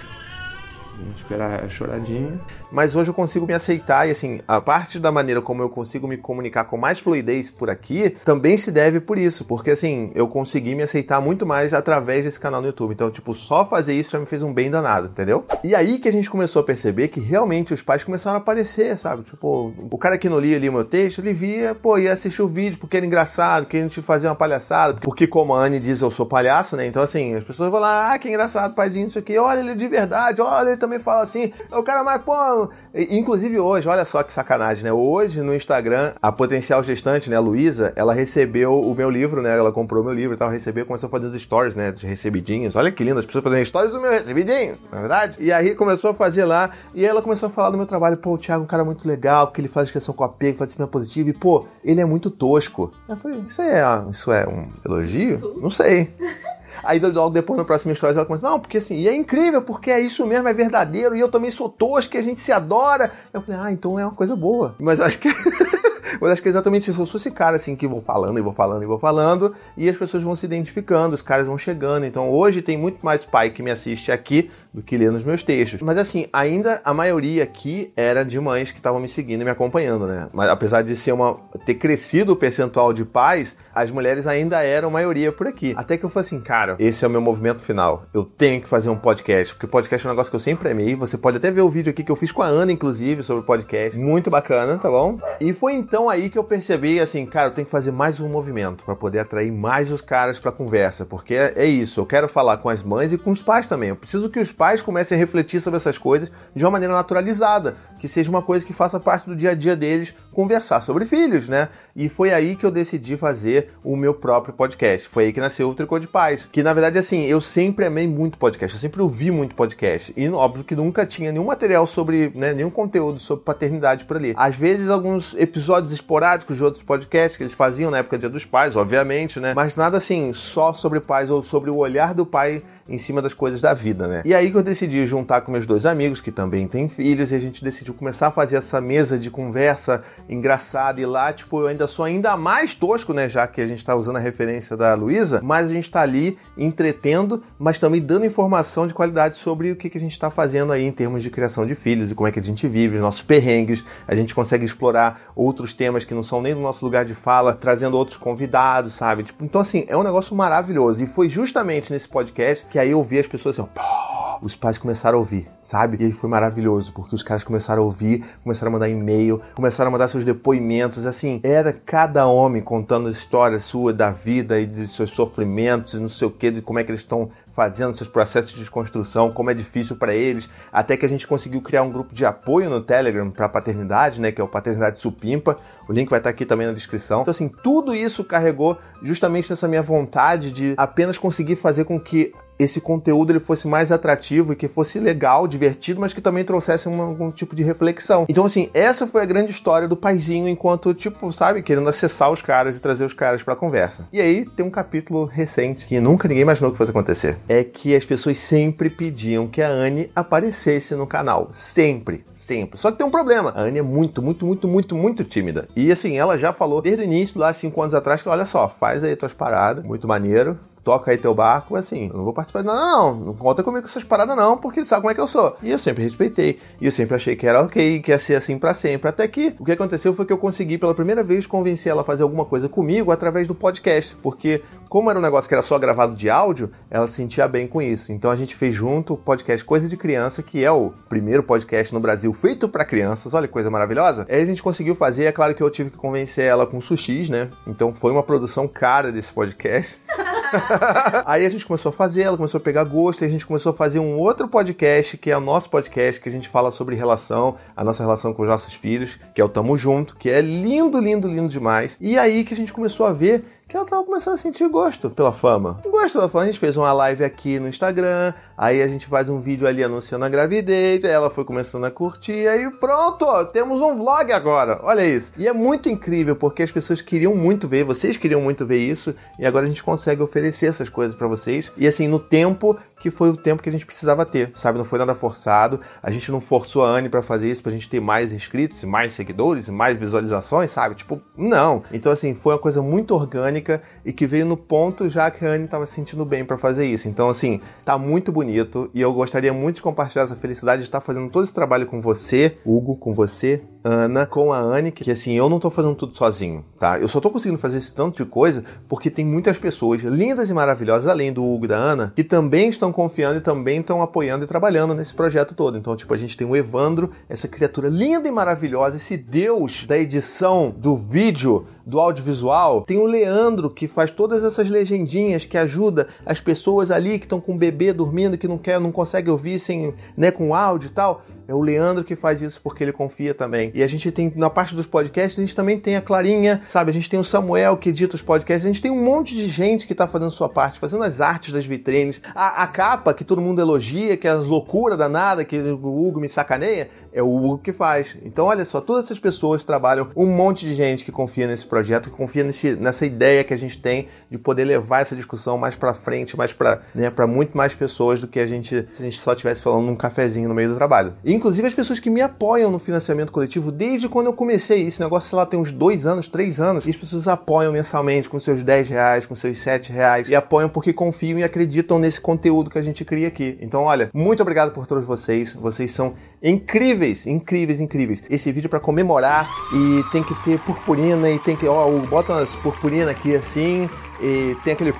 Esperar 1.16 1.64
a 1.64 1.68
choradinha 1.68 2.38
mas 2.70 2.94
hoje 2.94 3.10
eu 3.10 3.14
consigo 3.14 3.46
me 3.46 3.54
aceitar 3.54 4.06
e 4.06 4.10
assim, 4.10 4.40
a 4.46 4.60
parte 4.60 4.98
da 4.98 5.10
maneira 5.10 5.40
como 5.40 5.62
eu 5.62 5.68
consigo 5.68 6.06
me 6.06 6.16
comunicar 6.16 6.64
com 6.64 6.76
mais 6.76 6.98
fluidez 6.98 7.50
por 7.50 7.70
aqui 7.70 8.16
também 8.24 8.56
se 8.56 8.70
deve 8.70 9.00
por 9.00 9.18
isso, 9.18 9.44
porque 9.44 9.70
assim, 9.70 10.10
eu 10.14 10.28
consegui 10.28 10.74
me 10.74 10.82
aceitar 10.82 11.20
muito 11.20 11.46
mais 11.46 11.72
através 11.72 12.24
desse 12.24 12.38
canal 12.38 12.60
no 12.60 12.66
YouTube. 12.66 12.92
Então, 12.92 13.10
tipo, 13.10 13.34
só 13.34 13.64
fazer 13.64 13.94
isso 13.94 14.10
já 14.10 14.18
me 14.18 14.26
fez 14.26 14.42
um 14.42 14.52
bem 14.52 14.70
danado, 14.70 15.08
entendeu? 15.08 15.44
E 15.64 15.74
aí 15.74 15.98
que 15.98 16.08
a 16.08 16.12
gente 16.12 16.28
começou 16.28 16.60
a 16.60 16.64
perceber 16.64 17.08
que 17.08 17.20
realmente 17.20 17.72
os 17.72 17.82
pais 17.82 18.04
começaram 18.04 18.36
a 18.36 18.40
aparecer, 18.40 18.96
sabe? 18.96 19.22
Tipo, 19.22 19.72
o 19.90 19.98
cara 19.98 20.18
que 20.18 20.28
não 20.28 20.38
lia 20.38 20.56
ali 20.56 20.68
o 20.68 20.72
meu 20.72 20.84
texto, 20.84 21.20
ele 21.20 21.32
via, 21.32 21.74
pô, 21.74 21.98
ia 21.98 22.12
assistir 22.12 22.42
o 22.42 22.48
vídeo 22.48 22.78
porque 22.78 22.96
era 22.96 23.06
engraçado, 23.06 23.66
que 23.66 23.76
a 23.76 23.82
gente 23.82 24.02
fazia 24.02 24.28
uma 24.28 24.36
palhaçada, 24.36 25.00
porque 25.00 25.26
como 25.26 25.54
a 25.54 25.64
Anne 25.64 25.80
diz, 25.80 26.00
eu 26.00 26.10
sou 26.10 26.26
palhaço, 26.26 26.76
né? 26.76 26.86
Então, 26.86 27.02
assim, 27.02 27.34
as 27.34 27.44
pessoas 27.44 27.70
vão 27.70 27.80
lá, 27.80 28.12
ah, 28.12 28.18
que 28.18 28.28
engraçado, 28.28 28.74
paizinho, 28.74 29.06
isso 29.06 29.18
aqui, 29.18 29.38
olha 29.38 29.60
ele 29.60 29.74
de 29.74 29.88
verdade, 29.88 30.40
olha, 30.40 30.68
ele 30.68 30.76
também 30.76 30.87
fala 30.98 31.22
assim, 31.22 31.52
o 31.72 31.82
cara, 31.82 32.02
mas, 32.02 32.22
pô, 32.22 32.68
Inclusive 32.94 33.60
hoje, 33.60 33.88
olha 33.88 34.04
só 34.04 34.22
que 34.22 34.32
sacanagem, 34.32 34.82
né? 34.82 34.92
Hoje 34.92 35.40
no 35.40 35.54
Instagram, 35.54 36.14
a 36.20 36.32
potencial 36.32 36.82
gestante, 36.82 37.30
né, 37.30 37.36
a 37.36 37.40
Luísa, 37.40 37.92
ela 37.94 38.12
recebeu 38.12 38.74
o 38.74 38.94
meu 38.94 39.08
livro, 39.08 39.40
né? 39.40 39.56
Ela 39.56 39.70
comprou 39.70 40.02
o 40.02 40.04
meu 40.04 40.14
livro 40.14 40.34
e 40.34 40.38
tal, 40.38 40.50
recebeu, 40.50 40.84
começou 40.84 41.06
a 41.06 41.10
fazer 41.10 41.26
os 41.26 41.40
stories, 41.40 41.76
né? 41.76 41.92
De 41.92 42.06
recebidinhos. 42.06 42.74
Olha 42.74 42.90
que 42.90 43.04
lindo, 43.04 43.18
as 43.18 43.26
pessoas 43.26 43.44
fazendo 43.44 43.64
stories 43.64 43.92
do 43.92 44.00
meu 44.00 44.10
recebidinho, 44.10 44.78
na 44.90 44.98
é 44.98 45.00
verdade? 45.00 45.36
E 45.38 45.52
aí 45.52 45.74
começou 45.74 46.10
a 46.10 46.14
fazer 46.14 46.44
lá, 46.44 46.70
e 46.94 47.04
aí 47.04 47.10
ela 47.10 47.22
começou 47.22 47.46
a 47.46 47.50
falar 47.50 47.70
do 47.70 47.76
meu 47.76 47.86
trabalho. 47.86 48.16
Pô, 48.16 48.32
o 48.32 48.38
Thiago 48.38 48.62
é 48.62 48.64
um 48.64 48.68
cara 48.68 48.84
muito 48.84 49.06
legal, 49.06 49.46
porque 49.46 49.60
ele 49.60 49.68
faz 49.68 49.90
questão 49.90 50.14
com 50.14 50.24
apego, 50.24 50.58
faz 50.58 50.68
disciplina 50.68 50.88
positiva, 50.88 51.30
e 51.30 51.32
pô, 51.32 51.66
ele 51.84 52.00
é 52.00 52.04
muito 52.04 52.30
tosco. 52.30 52.92
Eu 53.08 53.16
falei, 53.16 53.40
isso 53.40 53.62
é, 53.62 53.82
isso 54.10 54.32
é 54.32 54.46
um 54.48 54.68
elogio? 54.84 55.36
Isso. 55.36 55.58
Não 55.60 55.70
sei. 55.70 56.10
Aí 56.88 56.98
logo 56.98 57.28
depois 57.28 57.58
no 57.58 57.66
próximo 57.66 57.94
Stories 57.94 58.16
ela 58.16 58.24
começa, 58.24 58.48
não, 58.48 58.58
porque 58.58 58.78
assim, 58.78 58.96
e 58.96 59.06
é 59.06 59.14
incrível, 59.14 59.60
porque 59.60 59.90
é 59.90 60.00
isso 60.00 60.26
mesmo, 60.26 60.48
é 60.48 60.54
verdadeiro, 60.54 61.14
e 61.14 61.20
eu 61.20 61.28
também 61.28 61.50
sou 61.50 61.68
tosco, 61.68 62.12
que 62.12 62.16
a 62.16 62.22
gente 62.22 62.40
se 62.40 62.50
adora. 62.50 63.12
Eu 63.30 63.42
falei, 63.42 63.60
ah, 63.62 63.70
então 63.70 63.98
é 63.98 64.06
uma 64.06 64.14
coisa 64.14 64.34
boa. 64.34 64.74
Mas 64.80 64.98
acho 64.98 65.18
que. 65.18 65.28
Mas 66.18 66.32
acho 66.32 66.42
que 66.42 66.48
é 66.48 66.50
exatamente 66.50 66.90
isso. 66.90 67.02
Eu 67.02 67.06
sou 67.06 67.20
esse 67.20 67.30
cara 67.30 67.56
assim 67.56 67.76
que 67.76 67.86
vou 67.86 68.00
falando 68.00 68.38
e 68.38 68.40
vou 68.40 68.54
falando 68.54 68.82
e 68.82 68.86
vou 68.86 68.98
falando, 68.98 69.54
e 69.76 69.86
as 69.90 69.98
pessoas 69.98 70.22
vão 70.22 70.34
se 70.34 70.46
identificando, 70.46 71.14
os 71.14 71.20
caras 71.20 71.46
vão 71.46 71.58
chegando. 71.58 72.06
Então 72.06 72.30
hoje 72.30 72.62
tem 72.62 72.78
muito 72.78 73.04
mais 73.04 73.22
pai 73.22 73.50
que 73.50 73.62
me 73.62 73.70
assiste 73.70 74.10
aqui 74.10 74.50
do 74.72 74.82
que 74.82 74.96
lê 74.96 75.10
nos 75.10 75.24
meus 75.24 75.42
textos. 75.42 75.82
Mas 75.82 75.96
assim, 75.98 76.26
ainda 76.32 76.80
a 76.84 76.92
maioria 76.92 77.42
aqui 77.42 77.92
era 77.96 78.24
de 78.24 78.38
mães 78.38 78.70
que 78.70 78.78
estavam 78.78 79.00
me 79.00 79.08
seguindo 79.08 79.42
e 79.42 79.44
me 79.44 79.50
acompanhando, 79.50 80.06
né? 80.06 80.28
Mas 80.32 80.48
apesar 80.50 80.82
de 80.82 80.94
ser 80.96 81.12
uma 81.12 81.34
ter 81.64 81.74
crescido 81.74 82.32
o 82.32 82.36
percentual 82.36 82.92
de 82.92 83.04
pais, 83.04 83.56
as 83.74 83.90
mulheres 83.90 84.26
ainda 84.26 84.62
eram 84.62 84.90
maioria 84.90 85.32
por 85.32 85.46
aqui. 85.46 85.74
Até 85.76 85.96
que 85.96 86.04
eu 86.04 86.08
falei 86.08 86.26
assim, 86.26 86.40
cara, 86.40 86.76
esse 86.78 87.04
é 87.04 87.08
o 87.08 87.10
meu 87.10 87.20
movimento 87.20 87.60
final. 87.60 88.04
Eu 88.12 88.24
tenho 88.24 88.60
que 88.60 88.68
fazer 88.68 88.90
um 88.90 88.96
podcast, 88.96 89.54
porque 89.54 89.66
podcast 89.66 90.06
é 90.06 90.10
um 90.10 90.12
negócio 90.12 90.30
que 90.30 90.36
eu 90.36 90.40
sempre 90.40 90.70
amei. 90.70 90.94
Você 90.96 91.16
pode 91.16 91.36
até 91.36 91.50
ver 91.50 91.60
o 91.60 91.70
vídeo 91.70 91.90
aqui 91.90 92.02
que 92.02 92.10
eu 92.10 92.16
fiz 92.16 92.32
com 92.32 92.42
a 92.42 92.46
Ana, 92.46 92.72
inclusive, 92.72 93.22
sobre 93.22 93.42
o 93.42 93.46
podcast. 93.46 93.98
Muito 93.98 94.30
bacana, 94.30 94.78
tá 94.78 94.90
bom? 94.90 95.18
E 95.40 95.52
foi 95.52 95.74
então 95.74 96.08
aí 96.08 96.28
que 96.28 96.38
eu 96.38 96.44
percebi, 96.44 97.00
assim, 97.00 97.24
cara, 97.26 97.48
eu 97.48 97.52
tenho 97.52 97.66
que 97.66 97.70
fazer 97.70 97.90
mais 97.90 98.20
um 98.20 98.28
movimento 98.28 98.84
para 98.84 98.96
poder 98.96 99.20
atrair 99.20 99.52
mais 99.52 99.90
os 99.90 100.00
caras 100.00 100.38
pra 100.40 100.52
conversa. 100.52 101.04
Porque 101.04 101.34
é, 101.34 101.52
é 101.56 101.66
isso, 101.66 102.00
eu 102.00 102.06
quero 102.06 102.28
falar 102.28 102.58
com 102.58 102.68
as 102.68 102.82
mães 102.82 103.12
e 103.12 103.18
com 103.18 103.30
os 103.30 103.42
pais 103.42 103.66
também. 103.66 103.90
Eu 103.90 103.96
preciso 103.96 104.28
que 104.28 104.40
os 104.40 104.52
pais 104.52 104.67
comecem 104.76 105.16
a 105.16 105.18
refletir 105.18 105.60
sobre 105.60 105.78
essas 105.78 105.98
coisas 105.98 106.30
de 106.54 106.64
uma 106.64 106.70
maneira 106.70 106.94
naturalizada, 106.94 107.76
que 107.98 108.06
seja 108.06 108.30
uma 108.30 108.42
coisa 108.42 108.64
que 108.64 108.72
faça 108.72 109.00
parte 109.00 109.28
do 109.28 109.34
dia 109.34 109.50
a 109.50 109.54
dia 109.54 109.74
deles 109.74 110.14
conversar 110.32 110.80
sobre 110.80 111.04
filhos, 111.04 111.48
né? 111.48 111.68
E 111.96 112.08
foi 112.08 112.32
aí 112.32 112.54
que 112.54 112.64
eu 112.64 112.70
decidi 112.70 113.16
fazer 113.16 113.72
o 113.82 113.96
meu 113.96 114.14
próprio 114.14 114.54
podcast. 114.54 115.08
Foi 115.08 115.24
aí 115.24 115.32
que 115.32 115.40
nasceu 115.40 115.68
o 115.68 115.74
Tricô 115.74 115.98
de 115.98 116.06
Paz. 116.06 116.48
Que 116.52 116.62
na 116.62 116.72
verdade, 116.72 116.96
assim, 116.96 117.24
eu 117.24 117.40
sempre 117.40 117.86
amei 117.86 118.06
muito 118.06 118.38
podcast, 118.38 118.76
eu 118.76 118.80
sempre 118.80 119.02
ouvi 119.02 119.32
muito 119.32 119.56
podcast. 119.56 120.12
E 120.16 120.28
óbvio 120.28 120.62
que 120.62 120.76
nunca 120.76 121.04
tinha 121.04 121.32
nenhum 121.32 121.46
material 121.46 121.86
sobre, 121.86 122.30
né, 122.36 122.54
nenhum 122.54 122.70
conteúdo 122.70 123.18
sobre 123.18 123.44
paternidade 123.44 124.04
por 124.04 124.16
ali. 124.16 124.32
Às 124.36 124.54
vezes, 124.54 124.88
alguns 124.88 125.34
episódios 125.34 125.92
esporádicos 125.92 126.56
de 126.56 126.62
outros 126.62 126.84
podcasts 126.84 127.36
que 127.36 127.42
eles 127.42 127.54
faziam 127.54 127.90
na 127.90 127.98
época 127.98 128.16
do 128.16 128.20
Dia 128.20 128.28
dos 128.30 128.44
Pais, 128.44 128.76
obviamente, 128.76 129.40
né? 129.40 129.54
Mas 129.54 129.76
nada 129.76 129.98
assim, 129.98 130.32
só 130.32 130.72
sobre 130.72 131.00
pais 131.00 131.30
ou 131.30 131.42
sobre 131.42 131.70
o 131.70 131.76
olhar 131.76 132.14
do 132.14 132.24
pai 132.24 132.62
em 132.88 132.98
cima 132.98 133.20
das 133.20 133.34
coisas 133.34 133.60
da 133.60 133.74
vida, 133.74 134.06
né? 134.06 134.22
E 134.24 134.34
aí 134.34 134.50
que 134.50 134.56
eu 134.56 134.62
decidi 134.62 135.04
juntar 135.04 135.42
com 135.42 135.52
meus 135.52 135.66
dois 135.66 135.84
amigos, 135.84 136.20
que 136.20 136.32
também 136.32 136.66
têm 136.66 136.88
filhos, 136.88 137.32
e 137.32 137.34
a 137.34 137.38
gente 137.38 137.62
decidiu 137.62 137.92
começar 137.92 138.28
a 138.28 138.30
fazer 138.30 138.56
essa 138.56 138.80
mesa 138.80 139.18
de 139.18 139.30
conversa 139.30 140.02
engraçada. 140.28 141.00
E 141.00 141.06
lá, 141.06 141.32
tipo, 141.32 141.60
eu 141.60 141.66
ainda 141.66 141.86
sou 141.86 142.04
ainda 142.04 142.36
mais 142.36 142.74
tosco, 142.74 143.12
né? 143.12 143.28
Já 143.28 143.46
que 143.46 143.60
a 143.60 143.66
gente 143.66 143.84
tá 143.84 143.94
usando 143.94 144.16
a 144.16 144.20
referência 144.20 144.76
da 144.76 144.94
Luísa, 144.94 145.40
mas 145.42 145.66
a 145.66 145.74
gente 145.74 145.90
tá 145.90 146.00
ali 146.00 146.38
entretendo, 146.56 147.42
mas 147.58 147.78
também 147.78 148.00
dando 148.00 148.24
informação 148.24 148.86
de 148.86 148.94
qualidade 148.94 149.36
sobre 149.36 149.70
o 149.70 149.76
que, 149.76 149.96
a 149.98 150.00
gente 150.00 150.18
tá 150.18 150.30
fazendo 150.30 150.72
aí 150.72 150.84
em 150.84 150.92
termos 150.92 151.22
de 151.22 151.30
criação 151.30 151.66
de 151.66 151.74
filhos 151.74 152.10
e 152.10 152.14
como 152.14 152.28
é 152.28 152.32
que 152.32 152.38
a 152.38 152.42
gente 152.42 152.68
vive, 152.68 152.96
os 152.96 153.02
nossos 153.02 153.22
perrengues. 153.22 153.84
A 154.06 154.14
gente 154.14 154.34
consegue 154.34 154.64
explorar 154.64 155.20
outros 155.34 155.74
temas 155.74 156.04
que 156.04 156.14
não 156.14 156.22
são 156.22 156.40
nem 156.40 156.54
do 156.54 156.60
nosso 156.60 156.84
lugar 156.84 157.04
de 157.04 157.14
fala, 157.14 157.52
trazendo 157.54 157.96
outros 157.96 158.16
convidados, 158.16 158.94
sabe? 158.94 159.24
Tipo, 159.24 159.44
então, 159.44 159.60
assim, 159.60 159.84
é 159.88 159.96
um 159.96 160.02
negócio 160.02 160.34
maravilhoso. 160.34 161.02
E 161.02 161.06
foi 161.06 161.28
justamente 161.28 161.92
nesse 161.92 162.08
podcast 162.08 162.66
que 162.70 162.77
aí 162.78 162.90
eu 162.90 162.98
ouvi 162.98 163.18
as 163.18 163.26
pessoas 163.26 163.58
assim, 163.58 163.68
ó, 163.76 164.38
os 164.40 164.54
pais 164.54 164.78
começaram 164.78 165.18
a 165.18 165.20
ouvir, 165.20 165.46
sabe? 165.62 165.96
E 166.00 166.12
foi 166.12 166.30
maravilhoso, 166.30 166.92
porque 166.92 167.14
os 167.14 167.22
caras 167.22 167.44
começaram 167.44 167.82
a 167.82 167.84
ouvir, 167.84 168.24
começaram 168.42 168.70
a 168.70 168.72
mandar 168.72 168.88
e-mail, 168.88 169.40
começaram 169.54 169.88
a 169.88 169.92
mandar 169.92 170.08
seus 170.08 170.24
depoimentos, 170.24 171.06
assim, 171.06 171.40
era 171.42 171.72
cada 171.72 172.26
homem 172.26 172.62
contando 172.62 173.08
a 173.08 173.10
história 173.10 173.58
sua 173.58 173.92
da 173.92 174.10
vida 174.10 174.60
e 174.60 174.66
de 174.66 174.88
seus 174.88 175.10
sofrimentos 175.10 175.94
e 175.94 176.00
não 176.00 176.08
sei 176.08 176.28
o 176.28 176.30
que, 176.30 176.50
de 176.50 176.62
como 176.62 176.78
é 176.78 176.84
que 176.84 176.90
eles 176.90 177.00
estão 177.00 177.30
fazendo 177.52 177.96
seus 177.96 178.08
processos 178.08 178.52
de 178.52 178.60
desconstrução, 178.60 179.32
como 179.32 179.50
é 179.50 179.54
difícil 179.54 179.96
para 179.96 180.14
eles, 180.14 180.48
até 180.72 180.96
que 180.96 181.04
a 181.04 181.08
gente 181.08 181.26
conseguiu 181.26 181.60
criar 181.60 181.82
um 181.82 181.90
grupo 181.90 182.14
de 182.14 182.24
apoio 182.24 182.70
no 182.70 182.80
Telegram 182.80 183.28
para 183.30 183.48
paternidade, 183.48 184.20
né, 184.20 184.30
que 184.30 184.40
é 184.40 184.44
o 184.44 184.46
Paternidade 184.46 185.00
Supimpa. 185.00 185.56
O 185.88 185.92
link 185.92 186.08
vai 186.08 186.20
estar 186.20 186.30
aqui 186.30 186.46
também 186.46 186.68
na 186.68 186.72
descrição. 186.72 187.22
Então 187.22 187.32
assim, 187.32 187.48
tudo 187.48 187.92
isso 187.92 188.22
carregou 188.22 188.78
justamente 189.02 189.50
nessa 189.50 189.66
minha 189.66 189.82
vontade 189.82 190.52
de 190.52 190.74
apenas 190.76 191.18
conseguir 191.18 191.56
fazer 191.56 191.82
com 191.82 191.98
que 191.98 192.32
esse 192.58 192.80
conteúdo 192.80 193.32
ele 193.32 193.40
fosse 193.40 193.68
mais 193.68 193.92
atrativo 193.92 194.52
e 194.52 194.56
que 194.56 194.68
fosse 194.68 194.98
legal, 194.98 195.46
divertido, 195.46 196.00
mas 196.00 196.12
que 196.12 196.20
também 196.20 196.44
trouxesse 196.44 196.88
uma, 196.88 197.04
algum 197.04 197.30
tipo 197.30 197.54
de 197.54 197.62
reflexão. 197.62 198.26
Então, 198.28 198.44
assim, 198.44 198.68
essa 198.74 199.06
foi 199.06 199.22
a 199.22 199.26
grande 199.26 199.50
história 199.50 199.86
do 199.86 199.96
paizinho 199.96 200.48
enquanto, 200.48 200.92
tipo, 200.94 201.32
sabe, 201.32 201.62
querendo 201.62 201.88
acessar 201.88 202.30
os 202.30 202.42
caras 202.42 202.76
e 202.76 202.80
trazer 202.80 203.04
os 203.04 203.14
caras 203.14 203.42
pra 203.42 203.54
conversa. 203.54 204.08
E 204.12 204.20
aí 204.20 204.44
tem 204.56 204.64
um 204.64 204.70
capítulo 204.70 205.24
recente 205.24 205.86
que 205.86 206.00
nunca 206.00 206.26
ninguém 206.26 206.42
imaginou 206.42 206.72
que 206.72 206.78
fosse 206.78 206.90
acontecer. 206.90 207.38
É 207.48 207.62
que 207.62 207.94
as 207.94 208.04
pessoas 208.04 208.38
sempre 208.38 208.90
pediam 208.90 209.46
que 209.46 209.62
a 209.62 209.68
Anne 209.68 210.10
aparecesse 210.14 210.94
no 210.94 211.06
canal. 211.06 211.48
Sempre, 211.52 212.24
sempre. 212.34 212.78
Só 212.78 212.90
que 212.90 212.98
tem 212.98 213.06
um 213.06 213.10
problema. 213.10 213.52
A 213.54 213.62
Anne 213.62 213.78
é 213.78 213.82
muito, 213.82 214.22
muito, 214.22 214.44
muito, 214.44 214.66
muito, 214.66 214.94
muito 214.96 215.24
tímida. 215.24 215.68
E 215.76 215.92
assim, 215.92 216.18
ela 216.18 216.36
já 216.36 216.52
falou 216.52 216.82
desde 216.82 217.02
o 217.02 217.04
início, 217.04 217.38
lá 217.38 217.52
cinco 217.52 217.80
anos 217.80 217.94
atrás, 217.94 218.22
que 218.22 218.28
olha 218.28 218.44
só, 218.44 218.68
faz 218.68 219.04
aí 219.04 219.14
tuas 219.14 219.32
paradas, 219.32 219.84
muito 219.84 220.08
maneiro 220.08 220.58
toca 220.88 221.10
aí 221.10 221.18
teu 221.18 221.34
barco, 221.34 221.76
assim, 221.76 222.08
eu 222.08 222.16
não 222.16 222.24
vou 222.24 222.32
participar 222.32 222.62
de 222.62 222.68
nada, 222.68 222.80
não, 222.80 223.14
não 223.14 223.34
conta 223.34 223.62
comigo 223.62 223.82
com 223.82 223.88
essas 223.88 224.04
paradas, 224.04 224.34
não, 224.34 224.56
porque 224.56 224.86
sabe 224.86 225.02
como 225.02 225.10
é 225.10 225.14
que 225.14 225.20
eu 225.20 225.26
sou. 225.26 225.54
E 225.62 225.70
eu 225.70 225.78
sempre 225.78 226.02
respeitei, 226.02 226.58
e 226.80 226.86
eu 226.86 226.90
sempre 226.90 227.14
achei 227.14 227.36
que 227.36 227.46
era 227.46 227.62
ok, 227.62 228.00
que 228.00 228.10
ia 228.10 228.18
ser 228.18 228.36
assim 228.36 228.58
para 228.58 228.72
sempre. 228.72 229.06
Até 229.06 229.28
que 229.28 229.54
o 229.58 229.66
que 229.66 229.72
aconteceu 229.72 230.14
foi 230.14 230.24
que 230.24 230.32
eu 230.32 230.38
consegui 230.38 230.78
pela 230.78 230.94
primeira 230.94 231.22
vez 231.22 231.46
convencer 231.46 231.92
ela 231.92 232.00
a 232.00 232.04
fazer 232.06 232.22
alguma 232.22 232.46
coisa 232.46 232.70
comigo 232.70 233.12
através 233.12 233.46
do 233.46 233.54
podcast, 233.54 234.16
porque 234.22 234.62
como 234.88 235.10
era 235.10 235.18
um 235.18 235.22
negócio 235.22 235.46
que 235.46 235.54
era 235.54 235.62
só 235.62 235.78
gravado 235.78 236.16
de 236.16 236.30
áudio, 236.30 236.70
ela 236.88 237.06
se 237.06 237.16
sentia 237.16 237.46
bem 237.46 237.68
com 237.68 237.82
isso. 237.82 238.10
Então 238.10 238.30
a 238.30 238.36
gente 238.36 238.56
fez 238.56 238.74
junto 238.74 239.12
o 239.12 239.16
podcast 239.18 239.62
Coisa 239.62 239.86
de 239.86 239.96
Criança, 239.98 240.42
que 240.42 240.64
é 240.64 240.72
o 240.72 240.94
primeiro 241.06 241.42
podcast 241.42 241.92
no 241.92 242.00
Brasil 242.00 242.32
feito 242.32 242.66
para 242.66 242.82
crianças. 242.82 243.34
Olha 243.34 243.46
que 243.46 243.52
coisa 243.52 243.68
maravilhosa. 243.68 244.24
Aí 244.26 244.40
a 244.40 244.46
gente 244.46 244.62
conseguiu 244.62 244.94
fazer, 244.94 245.24
é 245.24 245.32
claro 245.32 245.54
que 245.54 245.62
eu 245.62 245.68
tive 245.68 245.90
que 245.90 245.98
convencer 245.98 246.46
ela 246.46 246.66
com 246.66 246.80
sushis, 246.80 247.28
né? 247.28 247.50
Então 247.66 247.92
foi 247.92 248.10
uma 248.10 248.22
produção 248.22 248.66
cara 248.66 249.12
desse 249.12 249.34
podcast. 249.34 249.98
aí 251.26 251.44
a 251.44 251.48
gente 251.48 251.66
começou 251.66 251.90
a 251.90 251.92
fazer, 251.92 252.22
ela 252.22 252.36
começou 252.36 252.58
a 252.58 252.62
pegar 252.62 252.84
gosto, 252.84 253.22
e 253.22 253.26
a 253.26 253.28
gente 253.28 253.46
começou 253.46 253.70
a 253.70 253.74
fazer 253.74 253.98
um 253.98 254.18
outro 254.18 254.48
podcast, 254.48 255.16
que 255.16 255.30
é 255.30 255.36
o 255.36 255.40
nosso 255.40 255.68
podcast, 255.70 256.20
que 256.20 256.28
a 256.28 256.32
gente 256.32 256.48
fala 256.48 256.70
sobre 256.70 256.94
relação, 256.94 257.56
a 257.76 257.84
nossa 257.84 258.02
relação 258.02 258.32
com 258.32 258.42
os 258.42 258.48
nossos 258.48 258.74
filhos, 258.74 259.18
que 259.34 259.40
é 259.40 259.44
o 259.44 259.48
Tamo 259.48 259.76
Junto, 259.76 260.16
que 260.16 260.28
é 260.28 260.40
lindo, 260.40 260.98
lindo, 260.98 261.28
lindo 261.28 261.48
demais. 261.48 261.96
E 262.00 262.18
aí 262.18 262.44
que 262.44 262.54
a 262.54 262.56
gente 262.56 262.72
começou 262.72 263.06
a 263.06 263.12
ver 263.12 263.44
que 263.68 263.76
ela 263.76 263.84
tava 263.84 264.02
começando 264.02 264.34
a 264.34 264.38
sentir 264.38 264.66
gosto 264.66 265.10
pela 265.10 265.30
fama. 265.30 265.78
Gosto 265.84 266.14
pela 266.14 266.28
fama. 266.28 266.44
A 266.44 266.46
gente 266.46 266.58
fez 266.58 266.74
uma 266.74 266.90
live 266.90 267.22
aqui 267.22 267.60
no 267.60 267.68
Instagram, 267.68 268.32
aí 268.56 268.82
a 268.82 268.88
gente 268.88 269.06
faz 269.06 269.28
um 269.28 269.42
vídeo 269.42 269.68
ali 269.68 269.84
anunciando 269.84 270.24
a 270.24 270.28
gravidez, 270.28 271.04
aí 271.04 271.10
ela 271.10 271.28
foi 271.28 271.44
começando 271.44 271.84
a 271.84 271.90
curtir, 271.90 272.48
aí 272.48 272.70
pronto, 272.70 273.26
ó, 273.26 273.44
temos 273.44 273.82
um 273.82 273.94
vlog 273.94 274.32
agora. 274.32 274.80
Olha 274.82 275.04
isso. 275.04 275.34
E 275.36 275.46
é 275.46 275.52
muito 275.52 275.90
incrível 275.90 276.34
porque 276.34 276.62
as 276.62 276.72
pessoas 276.72 277.02
queriam 277.02 277.34
muito 277.34 277.68
ver, 277.68 277.84
vocês 277.84 278.16
queriam 278.16 278.40
muito 278.40 278.64
ver 278.64 278.78
isso, 278.78 279.14
e 279.38 279.44
agora 279.44 279.66
a 279.66 279.68
gente 279.68 279.84
consegue 279.84 280.22
oferecer 280.22 280.66
essas 280.66 280.88
coisas 280.88 281.14
para 281.14 281.28
vocês. 281.28 281.70
E 281.76 281.86
assim, 281.86 282.08
no 282.08 282.18
tempo 282.18 282.78
que 283.00 283.10
foi 283.10 283.30
o 283.30 283.36
tempo 283.36 283.62
que 283.62 283.68
a 283.68 283.72
gente 283.72 283.86
precisava 283.86 284.24
ter, 284.26 284.52
sabe? 284.54 284.78
Não 284.78 284.84
foi 284.84 284.98
nada 284.98 285.14
forçado. 285.14 285.80
A 286.02 286.10
gente 286.10 286.30
não 286.30 286.40
forçou 286.40 286.84
a 286.84 286.90
Anne 286.90 287.08
para 287.08 287.22
fazer 287.22 287.50
isso 287.50 287.62
pra 287.62 287.72
gente 287.72 287.88
ter 287.88 288.00
mais 288.00 288.32
inscritos, 288.32 288.82
mais 288.84 289.12
seguidores, 289.12 289.68
mais 289.68 289.98
visualizações, 289.98 290.70
sabe? 290.70 290.94
Tipo, 290.94 291.20
não. 291.36 291.82
Então 291.92 292.10
assim, 292.12 292.34
foi 292.34 292.54
uma 292.54 292.58
coisa 292.58 292.82
muito 292.82 293.14
orgânica 293.14 293.82
e 294.04 294.12
que 294.12 294.26
veio 294.26 294.46
no 294.46 294.56
ponto 294.56 295.08
já 295.08 295.30
que 295.30 295.44
a 295.44 295.50
Anne 295.50 295.68
tava 295.68 295.86
se 295.86 295.94
sentindo 295.94 296.24
bem 296.24 296.44
para 296.44 296.58
fazer 296.58 296.86
isso. 296.86 297.08
Então 297.08 297.28
assim, 297.28 297.60
tá 297.84 297.96
muito 297.98 298.32
bonito 298.32 298.90
e 298.94 299.00
eu 299.00 299.12
gostaria 299.12 299.52
muito 299.52 299.76
de 299.76 299.82
compartilhar 299.82 300.24
essa 300.24 300.36
felicidade 300.36 300.82
de 300.82 300.88
estar 300.88 301.00
fazendo 301.00 301.30
todo 301.30 301.44
esse 301.44 301.54
trabalho 301.54 301.86
com 301.86 302.00
você, 302.00 302.58
Hugo, 302.64 302.96
com 302.96 303.12
você, 303.12 303.62
Ana, 303.84 304.26
com 304.26 304.52
a 304.52 304.58
Anne, 304.58 304.92
que 304.92 305.10
assim, 305.10 305.32
eu 305.32 305.48
não 305.48 305.58
tô 305.58 305.70
fazendo 305.70 305.94
tudo 305.94 306.16
sozinho, 306.16 306.64
tá? 306.78 306.98
Eu 306.98 307.08
só 307.08 307.20
tô 307.20 307.30
conseguindo 307.30 307.58
fazer 307.58 307.78
esse 307.78 307.94
tanto 307.94 308.22
de 308.22 308.28
coisa 308.28 308.64
porque 308.88 309.10
tem 309.10 309.24
muitas 309.24 309.58
pessoas 309.58 310.02
lindas 310.02 310.50
e 310.50 310.54
maravilhosas, 310.54 311.06
além 311.06 311.32
do 311.32 311.44
Hugo 311.44 311.64
e 311.64 311.68
da 311.68 311.76
Ana, 311.76 312.12
que 312.14 312.24
também 312.24 312.68
estão 312.68 312.87
confiando 312.92 313.38
e 313.38 313.40
também 313.40 313.80
estão 313.80 314.02
apoiando 314.02 314.44
e 314.44 314.48
trabalhando 314.48 314.94
nesse 314.94 315.14
projeto 315.14 315.54
todo. 315.54 315.78
Então, 315.78 315.96
tipo, 315.96 316.12
a 316.12 316.16
gente 316.16 316.36
tem 316.36 316.46
o 316.46 316.56
Evandro, 316.56 317.10
essa 317.28 317.48
criatura 317.48 317.88
linda 317.88 318.28
e 318.28 318.30
maravilhosa, 318.30 318.96
esse 318.96 319.16
deus 319.16 319.84
da 319.86 319.98
edição 319.98 320.74
do 320.76 320.96
vídeo, 320.96 321.66
do 321.84 321.98
audiovisual. 322.00 322.82
Tem 322.82 322.98
o 322.98 323.04
Leandro, 323.04 323.70
que 323.70 323.88
faz 323.88 324.10
todas 324.10 324.44
essas 324.44 324.68
legendinhas, 324.68 325.46
que 325.46 325.56
ajuda 325.56 326.08
as 326.24 326.40
pessoas 326.40 326.90
ali 326.90 327.18
que 327.18 327.24
estão 327.24 327.40
com 327.40 327.54
o 327.54 327.58
bebê 327.58 327.92
dormindo, 327.92 328.36
que 328.36 328.46
não 328.46 328.58
quer, 328.58 328.78
não 328.78 328.92
consegue 328.92 329.30
ouvir 329.30 329.58
sem, 329.58 329.94
né, 330.16 330.30
com 330.30 330.54
áudio 330.54 330.88
e 330.88 330.92
tal. 330.92 331.22
É 331.48 331.54
o 331.54 331.62
Leandro 331.62 332.04
que 332.04 332.14
faz 332.14 332.42
isso 332.42 332.60
porque 332.62 332.84
ele 332.84 332.92
confia 332.92 333.32
também. 333.32 333.70
E 333.74 333.82
a 333.82 333.86
gente 333.86 334.12
tem, 334.12 334.30
na 334.36 334.50
parte 334.50 334.74
dos 334.74 334.86
podcasts, 334.86 335.38
a 335.38 335.40
gente 335.40 335.56
também 335.56 335.80
tem 335.80 335.96
a 335.96 336.02
Clarinha, 336.02 336.60
sabe? 336.68 336.90
A 336.90 336.92
gente 336.92 337.08
tem 337.08 337.18
o 337.18 337.24
Samuel 337.24 337.74
que 337.78 337.88
edita 337.88 338.16
os 338.16 338.20
podcasts. 338.20 338.66
A 338.66 338.68
gente 338.70 338.82
tem 338.82 338.90
um 338.90 339.02
monte 339.02 339.34
de 339.34 339.46
gente 339.48 339.86
que 339.86 339.94
tá 339.94 340.06
fazendo 340.06 340.30
sua 340.30 340.50
parte, 340.50 340.78
fazendo 340.78 341.04
as 341.04 341.22
artes 341.22 341.50
das 341.50 341.64
vitrines. 341.64 342.20
A, 342.34 342.64
a 342.64 342.66
capa 342.66 343.14
que 343.14 343.24
todo 343.24 343.40
mundo 343.40 343.62
elogia, 343.62 344.14
que 344.14 344.28
é 344.28 344.30
as 344.30 344.44
loucuras 344.44 344.98
danada, 344.98 345.42
que 345.42 345.56
o 345.58 346.06
Hugo 346.06 346.20
me 346.20 346.28
sacaneia 346.28 346.90
é 347.12 347.22
o 347.22 347.34
Hugo 347.34 347.58
que 347.58 347.72
faz. 347.72 348.16
Então, 348.22 348.46
olha 348.46 348.64
só, 348.64 348.80
todas 348.80 349.06
essas 349.06 349.18
pessoas 349.18 349.64
trabalham, 349.64 350.08
um 350.16 350.26
monte 350.26 350.66
de 350.66 350.72
gente 350.72 351.04
que 351.04 351.12
confia 351.12 351.46
nesse 351.46 351.66
projeto, 351.66 352.10
que 352.10 352.16
confia 352.16 352.44
nesse, 352.44 352.74
nessa 352.76 353.06
ideia 353.06 353.44
que 353.44 353.54
a 353.54 353.58
gente 353.58 353.80
tem 353.80 354.08
de 354.30 354.38
poder 354.38 354.64
levar 354.64 355.00
essa 355.00 355.16
discussão 355.16 355.56
mais 355.56 355.76
para 355.76 355.94
frente, 355.94 356.36
mais 356.36 356.52
para 356.52 356.82
né, 356.94 357.10
pra 357.10 357.26
muito 357.26 357.56
mais 357.56 357.74
pessoas 357.74 358.20
do 358.20 358.28
que 358.28 358.40
a 358.40 358.46
gente 358.46 358.86
se 358.92 359.02
a 359.02 359.02
gente 359.02 359.18
só 359.18 359.32
estivesse 359.32 359.62
falando 359.62 359.86
num 359.86 359.96
cafezinho 359.96 360.48
no 360.48 360.54
meio 360.54 360.70
do 360.70 360.76
trabalho. 360.76 361.14
E, 361.24 361.32
inclusive 361.32 361.66
as 361.66 361.74
pessoas 361.74 362.00
que 362.00 362.10
me 362.10 362.20
apoiam 362.20 362.70
no 362.70 362.78
financiamento 362.78 363.32
coletivo 363.32 363.70
desde 363.70 364.08
quando 364.08 364.26
eu 364.26 364.32
comecei. 364.32 364.86
Esse 364.86 365.00
negócio, 365.00 365.28
sei 365.28 365.36
lá, 365.36 365.46
tem 365.46 365.58
uns 365.58 365.72
dois 365.72 366.06
anos, 366.06 366.28
três 366.28 366.60
anos, 366.60 366.86
e 366.86 366.90
as 366.90 366.96
pessoas 366.96 367.28
apoiam 367.28 367.72
mensalmente 367.72 368.28
com 368.28 368.38
seus 368.38 368.62
10 368.62 368.88
reais, 368.90 369.26
com 369.26 369.34
seus 369.34 369.58
7 369.58 369.92
reais, 369.92 370.28
e 370.28 370.34
apoiam 370.34 370.68
porque 370.68 370.92
confiam 370.92 371.38
e 371.38 371.44
acreditam 371.44 371.98
nesse 371.98 372.20
conteúdo 372.20 372.70
que 372.70 372.78
a 372.78 372.82
gente 372.82 373.04
cria 373.04 373.28
aqui. 373.28 373.58
Então, 373.60 373.84
olha, 373.84 374.10
muito 374.12 374.42
obrigado 374.42 374.72
por 374.72 374.86
todos 374.86 375.04
vocês. 375.04 375.52
Vocês 375.52 375.90
são 375.90 376.14
incríveis, 376.42 377.26
incríveis, 377.26 377.80
incríveis. 377.80 378.22
Esse 378.30 378.52
vídeo 378.52 378.68
para 378.70 378.80
comemorar 378.80 379.48
e 379.72 380.02
tem 380.12 380.22
que 380.22 380.34
ter 380.44 380.58
purpurina 380.60 381.30
e 381.30 381.38
tem 381.38 381.56
que, 381.56 381.66
ó, 381.66 381.88
bota 382.00 382.32
umas 382.32 382.54
purpurina 382.56 383.10
aqui 383.10 383.34
assim 383.34 383.88
e 384.20 384.56
tem 384.64 384.72
aquele 384.72 384.94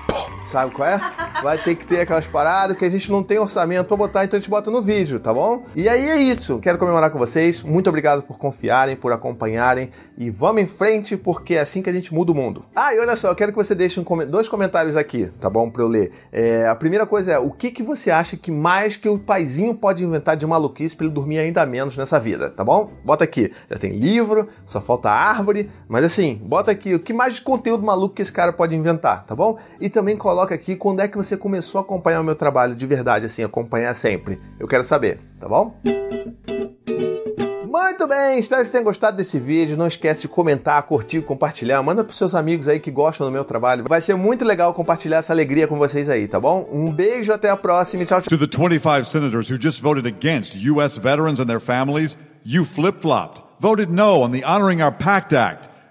sabe 0.47 0.73
qual 0.73 0.89
é? 0.89 1.01
Vai 1.43 1.59
ter 1.59 1.75
que 1.75 1.87
ter 1.87 2.01
aquelas 2.01 2.27
paradas 2.27 2.77
que 2.77 2.85
a 2.85 2.91
gente 2.91 3.11
não 3.11 3.23
tem 3.23 3.39
orçamento 3.39 3.87
para 3.87 3.97
botar, 3.97 4.25
então 4.25 4.37
a 4.37 4.41
gente 4.41 4.51
bota 4.51 4.71
no 4.71 4.83
vídeo, 4.83 5.21
tá 5.21 5.33
bom? 5.33 5.65
E 5.75 5.89
aí 5.89 6.09
é 6.09 6.17
isso. 6.17 6.59
Quero 6.59 6.79
comemorar 6.79 7.11
com 7.11 7.19
vocês. 7.19 7.63
Muito 7.63 7.89
obrigado 7.89 8.23
por 8.23 8.39
confiarem, 8.39 8.97
por 8.97 9.13
acompanharem 9.13 9.91
e 10.17 10.31
vamos 10.31 10.63
em 10.63 10.67
frente 10.67 11.17
porque 11.17 11.55
é 11.55 11.61
assim 11.61 11.81
que 11.81 11.89
a 11.89 11.93
gente 11.93 12.13
muda 12.13 12.33
o 12.33 12.35
mundo. 12.35 12.65
Ah, 12.75 12.93
e 12.93 12.99
olha 12.99 13.17
só, 13.17 13.29
eu 13.29 13.37
quero 13.37 13.53
que 13.53 13.57
você 13.57 13.75
deixe 13.75 14.01
um 14.01 14.05
dois 14.29 14.49
comentários 14.49 14.97
aqui, 14.97 15.27
tá 15.41 15.49
bom? 15.49 15.71
Para 15.71 15.83
eu 15.83 15.89
ler. 15.89 16.13
É, 16.33 16.67
a 16.67 16.75
primeira 16.75 17.07
coisa 17.07 17.33
é: 17.33 17.39
o 17.39 17.51
que, 17.51 17.71
que 17.71 17.83
você 17.83 18.11
acha 18.11 18.37
que 18.37 18.51
mais 18.51 18.97
que 18.97 19.09
o 19.09 19.19
paizinho 19.19 19.75
pode 19.75 20.05
inventar 20.05 20.37
de 20.37 20.45
maluquice 20.45 20.97
para 20.97 21.07
ele 21.07 21.15
dormir 21.15 21.39
ainda 21.39 21.65
menos 21.65 21.97
nessa 21.97 22.19
vida, 22.19 22.51
tá 22.51 22.65
bom? 22.65 22.91
Bota 23.05 23.23
aqui. 23.23 23.53
Já 23.71 23.79
tem 23.79 23.93
livro, 23.93 24.49
só 24.67 24.81
falta 24.81 25.09
árvore, 25.09 25.71
mas 25.89 26.05
assim, 26.05 26.41
bota 26.43 26.73
aqui 26.73 26.95
o 26.95 27.01
que 27.01 27.13
mais 27.13 27.37
de 27.37 27.43
conteúdo 27.43 27.87
maluco 27.87 28.15
que 28.17 28.23
esse 28.23 28.33
cara 28.33 28.53
pode 28.53 28.75
inventar, 28.75 29.25
tá 29.25 29.37
bom? 29.37 29.59
E 29.81 29.89
também 29.89 30.17
coloca 30.17 30.55
aqui 30.55 30.75
quando 30.75 31.01
é 31.01 31.07
que 31.07 31.17
você 31.17 31.28
começou 31.37 31.79
a 31.79 31.83
acompanhar 31.83 32.21
o 32.21 32.25
meu 32.25 32.35
trabalho 32.35 32.75
de 32.75 32.87
verdade, 32.87 33.27
assim, 33.27 33.43
acompanhar 33.43 33.95
sempre. 33.95 34.41
Eu 34.59 34.67
quero 34.67 34.85
saber, 34.85 35.21
tá 35.39 35.49
bom? 35.49 35.75
Muito 37.71 38.07
bem, 38.07 38.39
espero 38.39 38.63
que 38.63 38.69
você 38.69 38.73
tenha 38.73 38.85
gostado 38.85 39.17
desse 39.17 39.39
vídeo. 39.39 39.77
Não 39.77 39.87
esquece 39.87 40.23
de 40.23 40.29
comentar, 40.29 40.83
curtir, 40.85 41.21
compartilhar. 41.21 41.83
Manda 41.83 42.03
para 42.03 42.15
seus 42.15 42.35
amigos 42.35 42.67
aí 42.69 42.81
que 42.81 42.91
gostam 42.91 43.27
do 43.27 43.33
meu 43.33 43.45
trabalho. 43.45 43.85
Vai 43.89 44.01
ser 44.01 44.15
muito 44.15 44.45
legal 44.45 44.73
compartilhar 44.73 45.19
essa 45.19 45.33
alegria 45.33 45.67
com 45.67 45.77
vocês 45.77 46.09
aí, 46.09 46.27
tá 46.27 46.41
bom? 46.41 46.69
Um 46.73 46.93
beijo, 46.93 47.33
até 47.33 47.51
a 47.51 47.57
próxima 47.57 48.05
e 48.05 48.07
tchau, 48.07 48.23
tchau. 48.23 48.31
To 48.31 48.39
the 48.39 48.47
25 48.47 49.05
senators 49.05 49.51
who 49.51 49.59
just 49.61 49.83
voted 49.83 50.07
against 50.07 50.57
U.S. 50.71 50.99
veterans 50.99 51.41
and 51.41 51.47
their 51.47 51.61
families, 51.61 52.17
you 52.45 52.65
flip-flopped. 52.65 53.43
Voted 53.61 53.91
no 53.91 54.23
on 54.23 54.31
the 54.31 54.45
Honoring 54.45 54.81
Our 54.81 54.93
Pact 54.93 55.35
Act. 55.35 55.68